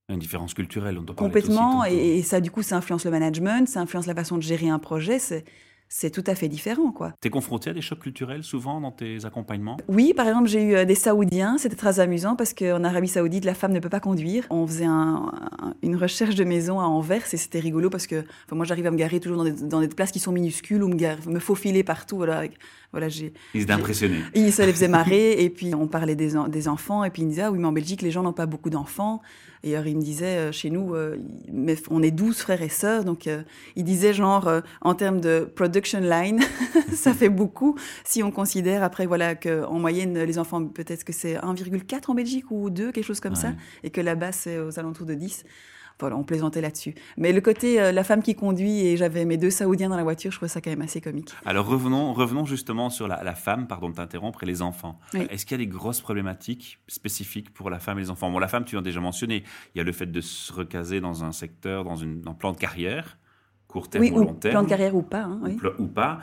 une 0.09 0.19
différence 0.19 0.53
culturelle, 0.53 0.97
on 0.97 1.03
doit 1.03 1.15
aussi 1.15 1.23
complètement, 1.23 1.83
tantôt. 1.83 1.93
et, 1.93 2.17
et 2.17 2.23
ça 2.23 2.41
du 2.41 2.51
coup, 2.51 2.61
ça 2.61 2.77
influence 2.77 3.05
le 3.05 3.11
management, 3.11 3.67
ça 3.67 3.79
influence 3.79 4.05
la 4.05 4.13
façon 4.13 4.37
de 4.37 4.43
gérer 4.43 4.69
un 4.69 4.79
projet. 4.79 5.17
C'est 5.17 5.45
c'est 5.95 6.09
tout 6.09 6.23
à 6.25 6.33
fait 6.33 6.47
différent, 6.47 6.91
quoi. 6.91 7.13
T'es 7.21 7.29
confronté 7.29 7.69
à 7.69 7.73
des 7.73 7.81
chocs 7.81 7.99
culturels 7.99 8.41
souvent 8.43 8.81
dans 8.81 8.89
tes 8.91 9.25
accompagnements? 9.25 9.77
Oui, 9.87 10.13
par 10.15 10.27
exemple, 10.27 10.47
j'ai 10.49 10.63
eu 10.63 10.73
euh, 10.73 10.85
des 10.85 10.95
Saoudiens. 10.95 11.59
C'était 11.59 11.75
très 11.75 11.99
amusant 11.99 12.35
parce 12.35 12.55
qu'en 12.55 12.83
Arabie 12.83 13.07
Saoudite, 13.07 13.45
la 13.45 13.53
femme 13.53 13.73
ne 13.73 13.79
peut 13.79 13.89
pas 13.89 13.99
conduire. 13.99 14.45
On 14.49 14.65
faisait 14.65 14.85
un- 14.85 15.31
un- 15.61 15.73
une 15.83 15.95
recherche 15.95 16.33
de 16.33 16.43
maison 16.43 16.79
à 16.79 16.85
Anvers 16.85 17.21
et 17.31 17.37
c'était 17.37 17.59
rigolo 17.59 17.91
parce 17.91 18.07
que 18.07 18.21
enfin, 18.47 18.55
moi, 18.55 18.65
j'arrive 18.65 18.87
à 18.87 18.91
me 18.91 18.97
garer 18.97 19.19
toujours 19.19 19.37
dans 19.37 19.43
des, 19.43 19.51
dans 19.51 19.81
des 19.81 19.87
places 19.87 20.11
qui 20.11 20.19
sont 20.19 20.31
minuscules 20.31 20.81
ou 20.81 20.87
me, 20.87 20.95
gare- 20.95 21.27
me 21.27 21.37
faufiler 21.39 21.83
partout. 21.83 22.17
Voilà, 22.17 22.41
voilà 22.91 23.07
j'ai. 23.07 23.31
Ils 23.53 23.61
étaient 23.61 23.73
impressionnés. 23.73 24.23
Ça 24.51 24.65
les 24.65 24.73
faisait 24.73 24.87
marrer 24.87 25.33
et 25.43 25.49
puis 25.51 25.75
on 25.75 25.85
parlait 25.87 26.15
des, 26.15 26.33
des 26.49 26.67
enfants 26.67 27.03
et 27.03 27.11
puis 27.11 27.21
ils 27.21 27.25
me 27.25 27.29
disaient 27.29 27.43
ah 27.43 27.51
oui 27.51 27.59
mais 27.59 27.67
en 27.67 27.71
Belgique 27.71 28.01
les 28.01 28.09
gens 28.09 28.23
n'ont 28.23 28.33
pas 28.33 28.47
beaucoup 28.47 28.71
d'enfants 28.71 29.21
Et 29.65 29.75
alors, 29.75 29.87
il 29.87 29.95
me 29.95 30.01
disait, 30.01 30.37
euh, 30.37 30.51
chez 30.51 30.69
nous, 30.69 30.93
euh, 30.93 31.17
on 31.89 32.03
est 32.03 32.11
12 32.11 32.37
frères 32.37 32.61
et 32.61 32.69
sœurs, 32.69 33.05
donc 33.05 33.27
euh, 33.27 33.43
il 33.77 33.85
disait, 33.85 34.13
genre, 34.13 34.49
en 34.81 34.93
termes 34.93 35.21
de 35.21 35.49
production 35.55 36.01
line, 36.01 36.41
ça 36.93 37.13
fait 37.13 37.29
beaucoup. 37.29 37.77
Si 38.03 38.21
on 38.23 38.31
considère, 38.31 38.83
après, 38.83 39.05
voilà, 39.05 39.35
qu'en 39.35 39.79
moyenne, 39.79 40.19
les 40.19 40.37
enfants, 40.37 40.65
peut-être 40.65 41.05
que 41.05 41.13
c'est 41.13 41.35
1,4 41.35 42.11
en 42.11 42.13
Belgique 42.13 42.51
ou 42.51 42.69
2, 42.69 42.91
quelque 42.91 43.05
chose 43.05 43.21
comme 43.21 43.35
ça, 43.35 43.53
et 43.83 43.89
que 43.89 44.01
là-bas, 44.01 44.33
c'est 44.33 44.59
aux 44.59 44.79
alentours 44.79 45.05
de 45.05 45.13
10. 45.13 45.45
Voilà, 46.03 46.17
on 46.17 46.23
plaisantait 46.23 46.59
là-dessus. 46.61 46.95
Mais 47.17 47.31
le 47.31 47.39
côté, 47.41 47.79
euh, 47.81 47.91
la 47.93 48.03
femme 48.03 48.21
qui 48.21 48.35
conduit, 48.35 48.85
et 48.87 48.97
j'avais 48.97 49.23
mes 49.25 49.37
deux 49.37 49.49
Saoudiens 49.49 49.87
dans 49.89 49.95
la 49.95 50.03
voiture, 50.03 50.31
je 50.31 50.37
trouvais 50.37 50.49
ça 50.49 50.59
quand 50.59 50.69
même 50.69 50.81
assez 50.81 50.99
comique. 50.99 51.29
Alors 51.45 51.65
revenons, 51.65 52.11
revenons 52.13 52.45
justement 52.45 52.89
sur 52.89 53.07
la, 53.07 53.23
la 53.23 53.35
femme, 53.35 53.67
pardon 53.67 53.89
de 53.89 53.95
t'interrompre, 53.95 54.43
et 54.43 54.45
les 54.45 54.61
enfants. 54.61 54.99
Oui. 55.13 55.27
Est-ce 55.29 55.45
qu'il 55.45 55.57
y 55.59 55.61
a 55.61 55.65
des 55.65 55.71
grosses 55.71 56.01
problématiques 56.01 56.79
spécifiques 56.87 57.53
pour 57.53 57.69
la 57.69 57.79
femme 57.79 57.97
et 57.99 58.01
les 58.01 58.09
enfants? 58.09 58.29
Bon, 58.29 58.39
la 58.39 58.47
femme, 58.47 58.65
tu 58.65 58.75
l'as 58.75 58.81
déjà 58.81 58.99
mentionné. 58.99 59.43
Il 59.73 59.77
y 59.77 59.81
a 59.81 59.83
le 59.85 59.91
fait 59.93 60.05
de 60.11 60.19
se 60.21 60.51
recaser 60.51 60.99
dans 60.99 61.23
un 61.23 61.31
secteur, 61.31 61.83
dans 61.85 61.95
une, 61.95 62.21
un 62.27 62.33
plan 62.33 62.51
de 62.51 62.57
carrière, 62.57 63.17
court 63.67 63.89
terme 63.89 64.03
Oui, 64.03 64.11
ou 64.11 64.19
long 64.19 64.33
terme, 64.33 64.51
plan 64.53 64.63
de 64.63 64.69
carrière 64.69 64.95
ou 64.95 65.01
pas. 65.01 65.21
hein, 65.23 65.39
oui. 65.43 65.57
ou 65.79 65.87
pas, 65.87 66.19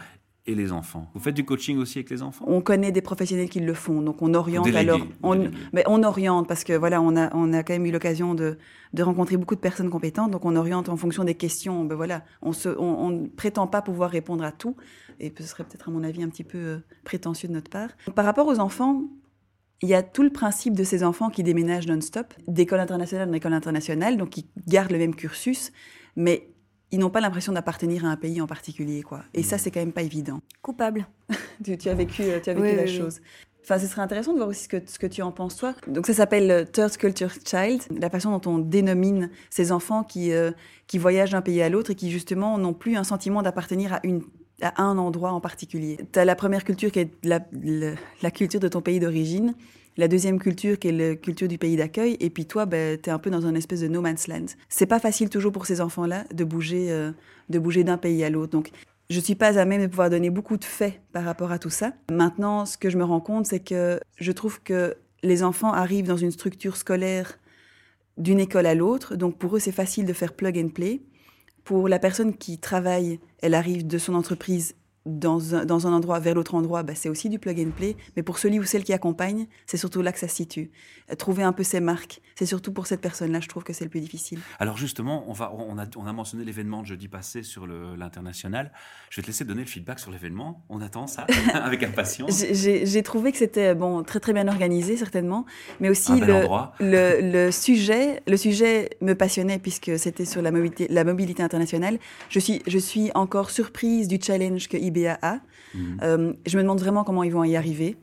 et 0.47 0.55
les 0.55 0.73
enfants. 0.73 1.11
Vous 1.15 1.21
faites 1.21 1.35
du 1.35 1.45
coaching 1.45 1.79
aussi 1.79 1.99
avec 1.99 2.11
les 2.11 2.23
enfants? 2.23 2.45
On 2.49 2.61
connaît 2.61 2.93
des 2.93 3.03
professionnels 3.03 3.49
qui 3.49 3.61
le 3.61 3.75
font, 3.75 4.01
donc 4.03 4.23
on 4.23 4.35
oriente 4.35 4.67
alors. 4.75 5.01
On, 5.23 5.51
mais 5.73 5.85
on 5.87 6.03
oriente 6.03 6.49
parce 6.49 6.65
que 6.65 6.73
voilà, 6.73 7.01
on 7.03 7.17
a, 7.17 7.35
on 7.37 7.53
a 7.53 7.63
quand 7.63 7.75
même 7.75 7.87
eu 7.87 7.91
l'occasion 7.91 8.35
de, 8.35 8.59
de 8.93 9.03
rencontrer 9.03 9.37
beaucoup 9.37 9.55
de 9.55 9.61
personnes 9.61 9.91
compétentes, 9.91 10.31
donc 10.31 10.45
on 10.45 10.57
oriente 10.57 10.89
en 10.89 10.97
fonction 10.97 11.25
des 11.25 11.35
questions. 11.35 11.85
Ben 11.85 11.95
voilà, 11.95 12.25
on 12.43 12.53
se, 12.53 12.69
on, 12.69 12.83
on 12.83 13.11
ne 13.11 13.27
prétend 13.29 13.67
pas 13.67 13.83
pouvoir 13.83 14.11
répondre 14.11 14.43
à 14.43 14.53
tout, 14.53 14.77
et 15.19 15.33
ce 15.39 15.45
serait 15.45 15.65
peut-être 15.65 15.89
à 15.89 15.93
mon 15.93 16.03
avis 16.03 16.23
un 16.23 16.29
petit 16.29 16.45
peu 16.45 16.59
euh, 16.59 16.79
prétentieux 17.05 17.49
de 17.49 17.55
notre 17.55 17.71
part. 17.71 17.91
Par 18.15 18.25
rapport 18.25 18.47
aux 18.47 18.59
enfants, 18.59 19.03
il 19.83 19.89
y 19.89 19.95
a 19.95 20.03
tout 20.03 20.23
le 20.23 20.31
principe 20.31 20.75
de 20.75 20.85
ces 20.85 21.05
enfants 21.05 21.31
qui 21.31 21.43
déménagent 21.43 21.87
non-stop, 21.87 22.35
d'école 22.49 22.81
internationale 22.81 23.29
en 23.29 23.33
école 23.33 23.55
internationale, 23.55 24.17
donc 24.17 24.31
qui 24.31 24.47
gardent 24.67 24.93
le 24.93 24.99
même 24.99 25.15
cursus, 25.15 25.73
mais 26.17 26.49
ils 26.93 26.99
n'ont 26.99 27.11
pas 27.11 27.21
l'impression 27.21 27.53
d'appartenir 27.53 28.05
à 28.05 28.09
un 28.09 28.17
pays 28.17 28.41
en 28.41 28.47
particulier, 28.47 29.03
quoi. 29.03 29.23
Et 29.35 29.43
ça, 29.43 29.59
c'est 29.59 29.71
quand 29.71 29.81
même 29.81 29.93
pas 29.93 30.03
évident. 30.03 30.41
Coupable. 30.63 31.07
Tu, 31.65 31.77
tu 31.77 31.89
as 31.91 31.95
vécu, 31.95 32.23
euh, 32.23 32.41
tu 32.43 32.49
as 32.51 32.55
vécu 32.55 32.67
Oui, 32.69 32.75
la 32.75 32.85
oui, 32.85 32.89
oui. 32.91 32.97
chose. 32.97 33.21
Enfin, 33.63 33.79
ce 33.79 33.87
serait 33.87 34.01
intéressant 34.01 34.33
de 34.33 34.39
voir 34.39 34.49
aussi 34.49 34.65
ce 34.65 34.69
que, 34.69 34.79
ce 34.87 34.99
que 34.99 35.07
tu 35.07 35.21
en 35.21 35.31
penses, 35.31 35.57
toi. 35.57 35.75
Donc, 35.87 36.07
ça 36.07 36.15
s'appelle 36.15 36.51
euh, 36.51 36.65
Third 36.65 36.97
Culture 36.97 37.31
Child, 37.45 37.83
la 38.01 38.09
façon 38.09 38.37
dont 38.39 38.51
on 38.51 38.59
dénomine 38.59 39.29
ces 39.51 39.71
enfants 39.71 40.03
qui, 40.03 40.33
euh, 40.33 40.51
qui 40.87 40.97
voyagent 40.97 41.33
d'un 41.33 41.43
pays 41.43 41.61
à 41.61 41.69
l'autre 41.69 41.91
et 41.91 41.95
qui, 41.95 42.11
justement, 42.11 42.57
n'ont 42.57 42.73
plus 42.73 42.97
un 42.97 43.05
sentiment 43.05 43.43
d'appartenir 43.43 43.93
à, 43.93 44.01
une, 44.05 44.23
à 44.63 44.83
un 44.83 44.97
endroit 44.97 45.33
en 45.33 45.41
particulier. 45.41 45.99
Tu 46.13 46.19
as 46.19 46.25
la 46.25 46.35
première 46.35 46.65
culture 46.65 46.91
qui 46.91 47.01
est 47.01 47.11
la, 47.23 47.41
la, 47.63 47.93
la 48.23 48.31
culture 48.31 48.61
de 48.61 48.69
ton 48.69 48.81
pays 48.81 48.99
d'origine, 49.01 49.55
la 49.97 50.09
deuxième 50.09 50.39
culture 50.39 50.79
qui 50.79 50.89
est 50.89 50.93
la 50.93 51.17
culture 51.17 51.49
du 51.49 51.59
pays 51.59 51.77
d'accueil, 51.77 52.17
et 52.21 52.31
puis 52.31 52.47
toi, 52.47 52.67
ben, 52.67 52.99
tu 53.01 53.11
es 53.11 53.13
un 53.13 53.19
peu 53.19 53.31
dans 53.31 53.47
un 53.47 53.55
espèce 53.55 53.81
de 53.81 53.89
no 53.89 54.01
man's 54.01 54.29
land. 54.29 54.47
C'est 54.69 54.87
pas 54.87 54.99
facile 54.99 55.29
toujours 55.29 55.53
pour 55.53 55.67
ces 55.67 55.81
enfants-là 55.81 56.25
de 56.33 56.45
bouger, 56.45 56.91
euh, 56.91 57.13
de 57.49 57.59
bouger 57.59 57.85
d'un 57.85 57.99
pays 57.99 58.25
à 58.25 58.31
l'autre. 58.31 58.53
Donc, 58.53 58.71
je 59.11 59.19
suis 59.19 59.35
pas 59.35 59.59
à 59.59 59.65
même 59.65 59.83
de 59.83 59.89
pouvoir 59.89 60.09
donner 60.09 60.31
beaucoup 60.31 60.57
de 60.57 60.65
faits 60.65 61.01
par 61.13 61.25
rapport 61.25 61.51
à 61.51 61.59
tout 61.59 61.71
ça. 61.71 61.93
Maintenant, 62.11 62.65
ce 62.65 62.79
que 62.79 62.91
je 62.91 62.97
me 62.97 63.05
rends 63.05 63.21
compte, 63.21 63.47
c'est 63.47 63.61
que 63.61 64.01
je 64.17 64.33
trouve 64.33 64.63
que 64.63 64.97
les 65.23 65.43
enfants 65.43 65.73
arrivent 65.73 66.07
dans 66.07 66.17
une 66.17 66.31
structure 66.31 66.77
scolaire 66.77 67.39
d'une 68.17 68.39
école 68.39 68.67
à 68.67 68.75
l'autre, 68.75 69.17
donc 69.17 69.39
pour 69.39 69.57
eux, 69.57 69.59
c'est 69.59 69.73
facile 69.73 70.05
de 70.05 70.13
faire 70.13 70.35
plug 70.35 70.59
and 70.59 70.69
play. 70.69 71.03
Pour 71.65 71.89
la 71.89 71.99
personne 71.99 72.37
qui 72.37 72.59
travaille, 72.59 73.19
elle 73.43 73.55
arrive 73.55 73.87
de 73.87 73.99
son 73.99 74.15
entreprise 74.15 74.75
dans 75.19 75.55
un, 75.55 75.65
dans 75.65 75.87
un 75.87 75.93
endroit 75.93 76.19
vers 76.21 76.35
l'autre 76.35 76.55
endroit, 76.55 76.83
bah, 76.83 76.95
c'est 76.95 77.09
aussi 77.09 77.29
du 77.29 77.39
plug 77.39 77.59
and 77.61 77.71
play. 77.77 77.97
Mais 78.17 78.23
pour 78.23 78.39
celui 78.39 78.59
ou 78.59 78.65
celle 78.65 78.85
qui 78.85 78.93
accompagne, 78.93 79.47
c'est 79.67 79.77
surtout 79.77 80.03
là 80.03 80.13
que 80.13 80.19
ça 80.19 80.29
se 80.29 80.37
situe. 80.37 80.71
Euh, 81.11 81.15
Trouver 81.17 81.43
un 81.43 81.53
peu 81.53 81.63
ses 81.63 81.81
marques, 81.81 82.21
c'est 82.37 82.47
surtout 82.47 82.73
pour 82.73 82.87
cette 82.87 83.01
personne-là, 83.01 83.41
je 83.41 83.49
trouve 83.49 83.63
que 83.65 83.73
c'est 83.73 83.85
le 83.85 83.91
plus 83.91 84.01
difficile. 84.01 84.39
Alors 84.59 84.77
justement, 84.77 85.25
on, 85.29 85.33
va, 85.33 85.53
on, 85.55 85.79
a, 85.79 85.87
on 85.97 86.07
a 86.07 86.13
mentionné 86.13 86.45
l'événement 86.45 86.83
de 86.83 86.87
jeudi 86.87 87.09
passé 87.09 87.43
sur 87.43 87.67
l'international. 87.67 88.73
Je 89.11 89.17
vais 89.17 89.23
te 89.23 89.27
laisser 89.29 89.45
donner 89.45 89.63
le 89.63 89.67
feedback 89.67 89.99
sur 89.99 90.11
l'événement. 90.11 90.65
On 90.69 90.81
attend 90.81 91.07
ça 91.07 91.27
avec 91.55 91.83
impatience. 91.83 92.45
J'ai- 92.53 93.03
trouvé 93.03 93.33
que 93.33 93.39
c'était 93.39 93.75
bon, 93.75 94.03
très 94.03 94.21
très 94.21 94.33
bien 94.35 94.47
organisé 94.47 94.97
certainement, 94.97 95.47
mais 95.81 95.89
aussi 95.89 96.21
le, 96.21 96.35
endroit. 96.35 96.75
le, 96.81 97.21
le 97.23 97.51
sujet, 97.51 98.23
le 98.27 98.37
sujet 98.37 98.91
me 99.01 99.15
passionnait 99.15 99.59
puisque 99.59 99.99
c'était 99.99 100.27
sur 100.27 100.43
la 100.43 100.51
mobilité, 100.51 100.87
la 100.91 101.03
mobilité 101.03 101.43
internationale. 101.43 101.99
Je 102.29 102.39
suis, 102.39 102.63
je 102.67 102.79
suis 102.79 103.11
encore 103.15 103.51
surprise 103.51 104.07
du 104.07 104.19
challenge 104.23 104.69
que 104.69 104.77
IBA 104.77 105.00
Mhm. 105.75 105.99
Euh, 106.03 106.33
je 106.47 106.57
me 106.57 106.63
demande 106.63 106.81
vraiment 106.81 107.05
comment 107.05 107.23
ils 107.23 107.33
vont 107.33 107.45
y 107.45 107.57
arriver. 107.57 107.97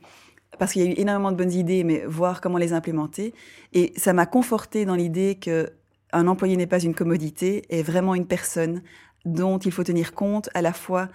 Parce 0.58 0.72
qu'il 0.72 0.82
y 0.82 0.86
a 0.86 0.90
eu 0.90 0.94
énormément 0.96 1.30
de 1.30 1.36
bonnes 1.36 1.52
idées, 1.52 1.84
mais 1.84 2.04
voir 2.06 2.40
comment 2.40 2.58
les 2.58 2.72
implémenter. 2.72 3.34
Et 3.74 3.92
ça 3.96 4.12
m'a 4.12 4.26
conforté 4.26 4.84
dans 4.84 4.94
l'idée 4.94 5.36
que 5.40 5.70
un 6.12 6.26
employé 6.26 6.56
n'est 6.56 6.66
pas 6.66 6.80
une 6.80 6.94
commodité, 6.94 7.64
est 7.68 7.82
vraiment 7.82 8.14
une 8.14 8.26
personne 8.26 8.82
dont 9.24 9.58
il 9.58 9.72
faut 9.72 9.84
tenir 9.84 10.14
compte 10.14 10.48
à 10.54 10.62
la 10.62 10.72
fois 10.72 11.08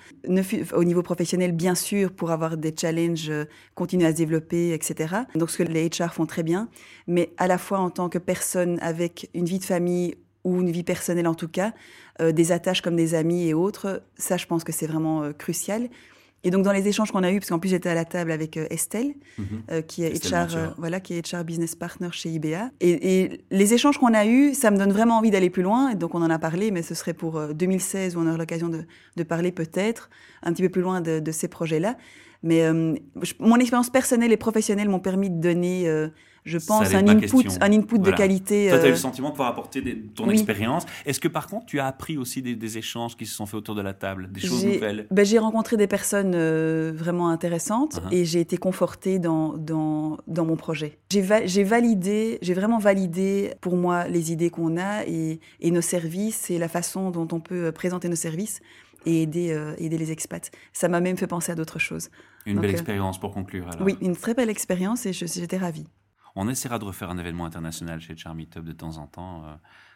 au 0.74 0.84
niveau 0.84 1.02
professionnel, 1.02 1.52
bien 1.52 1.74
sûr, 1.74 2.12
pour 2.12 2.32
avoir 2.32 2.58
des 2.58 2.74
challenges, 2.78 3.30
euh, 3.30 3.46
continuer 3.76 4.06
à 4.06 4.12
se 4.12 4.17
développer, 4.17 4.74
etc. 4.74 5.15
Donc, 5.36 5.50
ce 5.50 5.58
que 5.58 5.63
les 5.63 5.89
HR 5.89 6.13
font 6.13 6.26
très 6.26 6.43
bien, 6.43 6.69
mais 7.08 7.34
à 7.38 7.48
la 7.48 7.58
fois 7.58 7.80
en 7.80 7.89
tant 7.89 8.10
que 8.10 8.17
personne 8.17 8.78
avec 8.82 9.30
une 9.34 9.46
vie 9.46 9.60
de 9.60 9.63
famille 9.63 10.15
ou 10.43 10.62
une 10.62 10.72
vie 10.72 10.84
personnelle 10.84 11.28
en 11.28 11.36
tout 11.36 11.48
cas, 11.48 11.74
euh, 12.21 12.32
des 12.32 12.52
attaches 12.52 12.82
comme 12.82 12.95
des 12.95 13.15
amis 13.15 13.47
et 13.47 13.54
autres, 13.54 14.04
ça, 14.15 14.38
je 14.38 14.45
pense 14.45 14.63
que 14.63 14.71
c'est 14.71 14.88
vraiment 14.88 15.23
euh, 15.23 15.32
crucial. 15.34 15.89
Et 16.45 16.52
donc, 16.52 16.63
dans 16.63 16.73
les 16.73 16.89
échanges 16.89 17.10
qu'on 17.12 17.23
a 17.23 17.32
eus, 17.32 17.39
parce 17.39 17.49
qu'en 17.49 17.58
plus, 17.60 17.69
j'étais 17.69 17.88
à 17.88 17.93
la 17.95 18.04
table 18.04 18.30
avec 18.32 18.58
euh, 18.58 18.67
Estelle, 18.69 19.13
Mhm. 19.38 19.45
euh, 19.71 19.82
qui 19.82 20.04
est 20.04 20.12
Estelle 20.12 20.47
HR, 20.49 20.56
euh, 20.58 20.67
voilà, 20.78 20.99
qui 20.99 21.13
est 21.13 21.32
HR 21.34 21.45
business 21.45 21.73
partner 21.73 22.10
chez 22.12 22.30
IBA. 22.30 22.69
Et, 22.82 23.21
et 23.23 23.41
les 23.49 23.73
échanges 23.73 23.97
qu'on 23.97 24.13
a 24.13 24.26
eus, 24.26 24.54
ça 24.54 24.69
me 24.69 24.78
donne 24.78 24.91
vraiment 24.91 25.17
envie 25.19 25.32
d'aller 25.32 25.49
plus 25.49 25.63
loin. 25.63 25.89
Et 25.91 25.95
donc 25.95 26.13
on 26.15 26.21
en 26.21 26.30
a 26.30 26.38
parlé, 26.39 26.69
mais 26.71 26.82
ce 26.82 26.95
serait 26.95 27.13
pour 27.13 27.38
euh, 27.38 27.54
2016 27.54 28.17
où 28.17 28.19
on 28.19 28.28
aura 28.28 28.38
l'occasion 28.38 28.67
de, 28.67 28.84
de 29.15 29.23
parler 29.23 29.54
peut-être 29.54 30.10
un 30.43 30.52
petit 30.52 30.63
peu 30.63 30.69
plus 30.69 30.82
loin 30.82 30.99
de, 30.99 31.19
de 31.21 31.32
ces 31.32 31.47
projets-là. 31.47 31.95
Mais 32.43 32.63
euh, 32.63 32.93
je- 33.21 33.34
mon 33.39 33.56
expérience 33.56 33.89
personnelle 33.89 34.34
et 34.34 34.38
professionnelle 34.38 34.89
m'ont 34.89 34.99
permis 34.99 35.30
de 35.30 35.39
donner, 35.39 35.88
euh, 35.88 36.10
je 36.45 36.58
pense, 36.58 36.93
un 36.93 37.08
input, 37.08 37.47
un 37.62 37.71
input 37.71 37.95
Voilà. 37.97 38.12
de 38.12 38.17
qualité. 38.17 38.67
Toi, 38.69 38.77
tu 38.79 38.84
as 38.84 38.88
eu 38.88 38.89
euh, 38.89 38.91
le 38.91 38.97
sentiment 38.97 39.27
de 39.29 39.34
pouvoir 39.34 39.49
apporter 39.49 39.82
des- 39.82 39.97
ton 39.99 40.27
oui. 40.27 40.34
expérience. 40.34 40.86
Est-ce 41.06 41.19
que 41.19 41.27
par 41.27 41.47
contre, 41.47 41.65
tu 41.67 41.79
as 41.79 41.86
appris 41.88 42.17
aussi 42.17 42.41
des, 42.41 42.56
des 42.56 42.77
échanges 42.77 43.15
qui 43.15 43.25
se 43.25 43.36
sont 43.36 43.45
faits 43.45 43.56
autour 43.56 43.75
de 43.75 43.82
la 43.82 43.93
table, 43.93 44.32
des 44.32 44.41
choses 44.41 44.65
nouvelles? 44.65 45.08
Ben, 45.12 45.25
j'ai 45.25 45.39
rencontré 45.39 45.77
des 45.77 45.88
personnes 45.88 46.34
euh, 46.36 46.91
vraiment 46.95 47.29
intéressantes 47.29 47.93
Uh-huh. 47.93 48.13
et 48.13 48.25
j'ai 48.25 48.39
été 48.39 48.58
confortée 48.58 49.19
dans, 49.19 49.53
dans, 49.58 50.17
dans 50.27 50.45
mon 50.45 50.56
projet. 50.56 50.97
J'ai 51.12 51.21
va- 51.21 51.45
j'ai 51.45 51.63
validé, 51.63 52.39
j'ai 52.41 52.53
vraiment 52.53 52.77
validé 52.79 53.53
pour 53.62 53.75
moi 53.77 54.08
les 54.08 54.32
idées 54.32 54.49
qu'on 54.49 54.77
a 54.77 55.06
et, 55.06 55.39
et 55.60 55.71
nos 55.71 55.82
services 55.82 56.49
et 56.49 56.58
la 56.58 56.67
façon 56.67 57.12
dont 57.12 57.27
on 57.32 57.39
peut 57.39 57.65
euh, 57.65 57.71
présenter 57.71 58.10
nos 58.10 58.15
services 58.15 58.60
et 59.06 59.21
aider, 59.23 59.51
euh, 59.51 59.75
aider 59.77 59.97
les 59.97 60.12
expats. 60.12 60.49
Ça 60.71 60.88
m'a 60.88 60.99
même 61.01 61.17
fait 61.17 61.27
penser 61.27 61.51
à 61.51 61.56
d'autres 61.56 61.79
choses. 61.79 62.10
Une 62.45 62.56
Donc, 62.56 62.62
belle 62.63 62.71
euh, 62.71 62.73
expérience 62.73 63.19
pour 63.19 63.32
conclure. 63.32 63.67
Alors. 63.69 63.86
Oui, 63.86 63.97
une 64.01 64.15
très 64.15 64.34
belle 64.34 64.49
expérience 64.49 65.06
et 65.06 65.13
j'étais 65.13 65.58
ravie. 65.58 65.86
On 66.36 66.50
essaiera 66.50 66.80
de 66.80 66.86
refaire 66.86 67.10
un 67.12 67.17
événement 67.17 67.46
international 67.46 68.02
chez 68.02 68.15
Charmy 68.17 68.43
Meetup 68.43 68.63
de 68.65 68.72
temps 68.72 68.98
en 68.98 69.06
temps. 69.08 69.43
euh, 69.46 69.54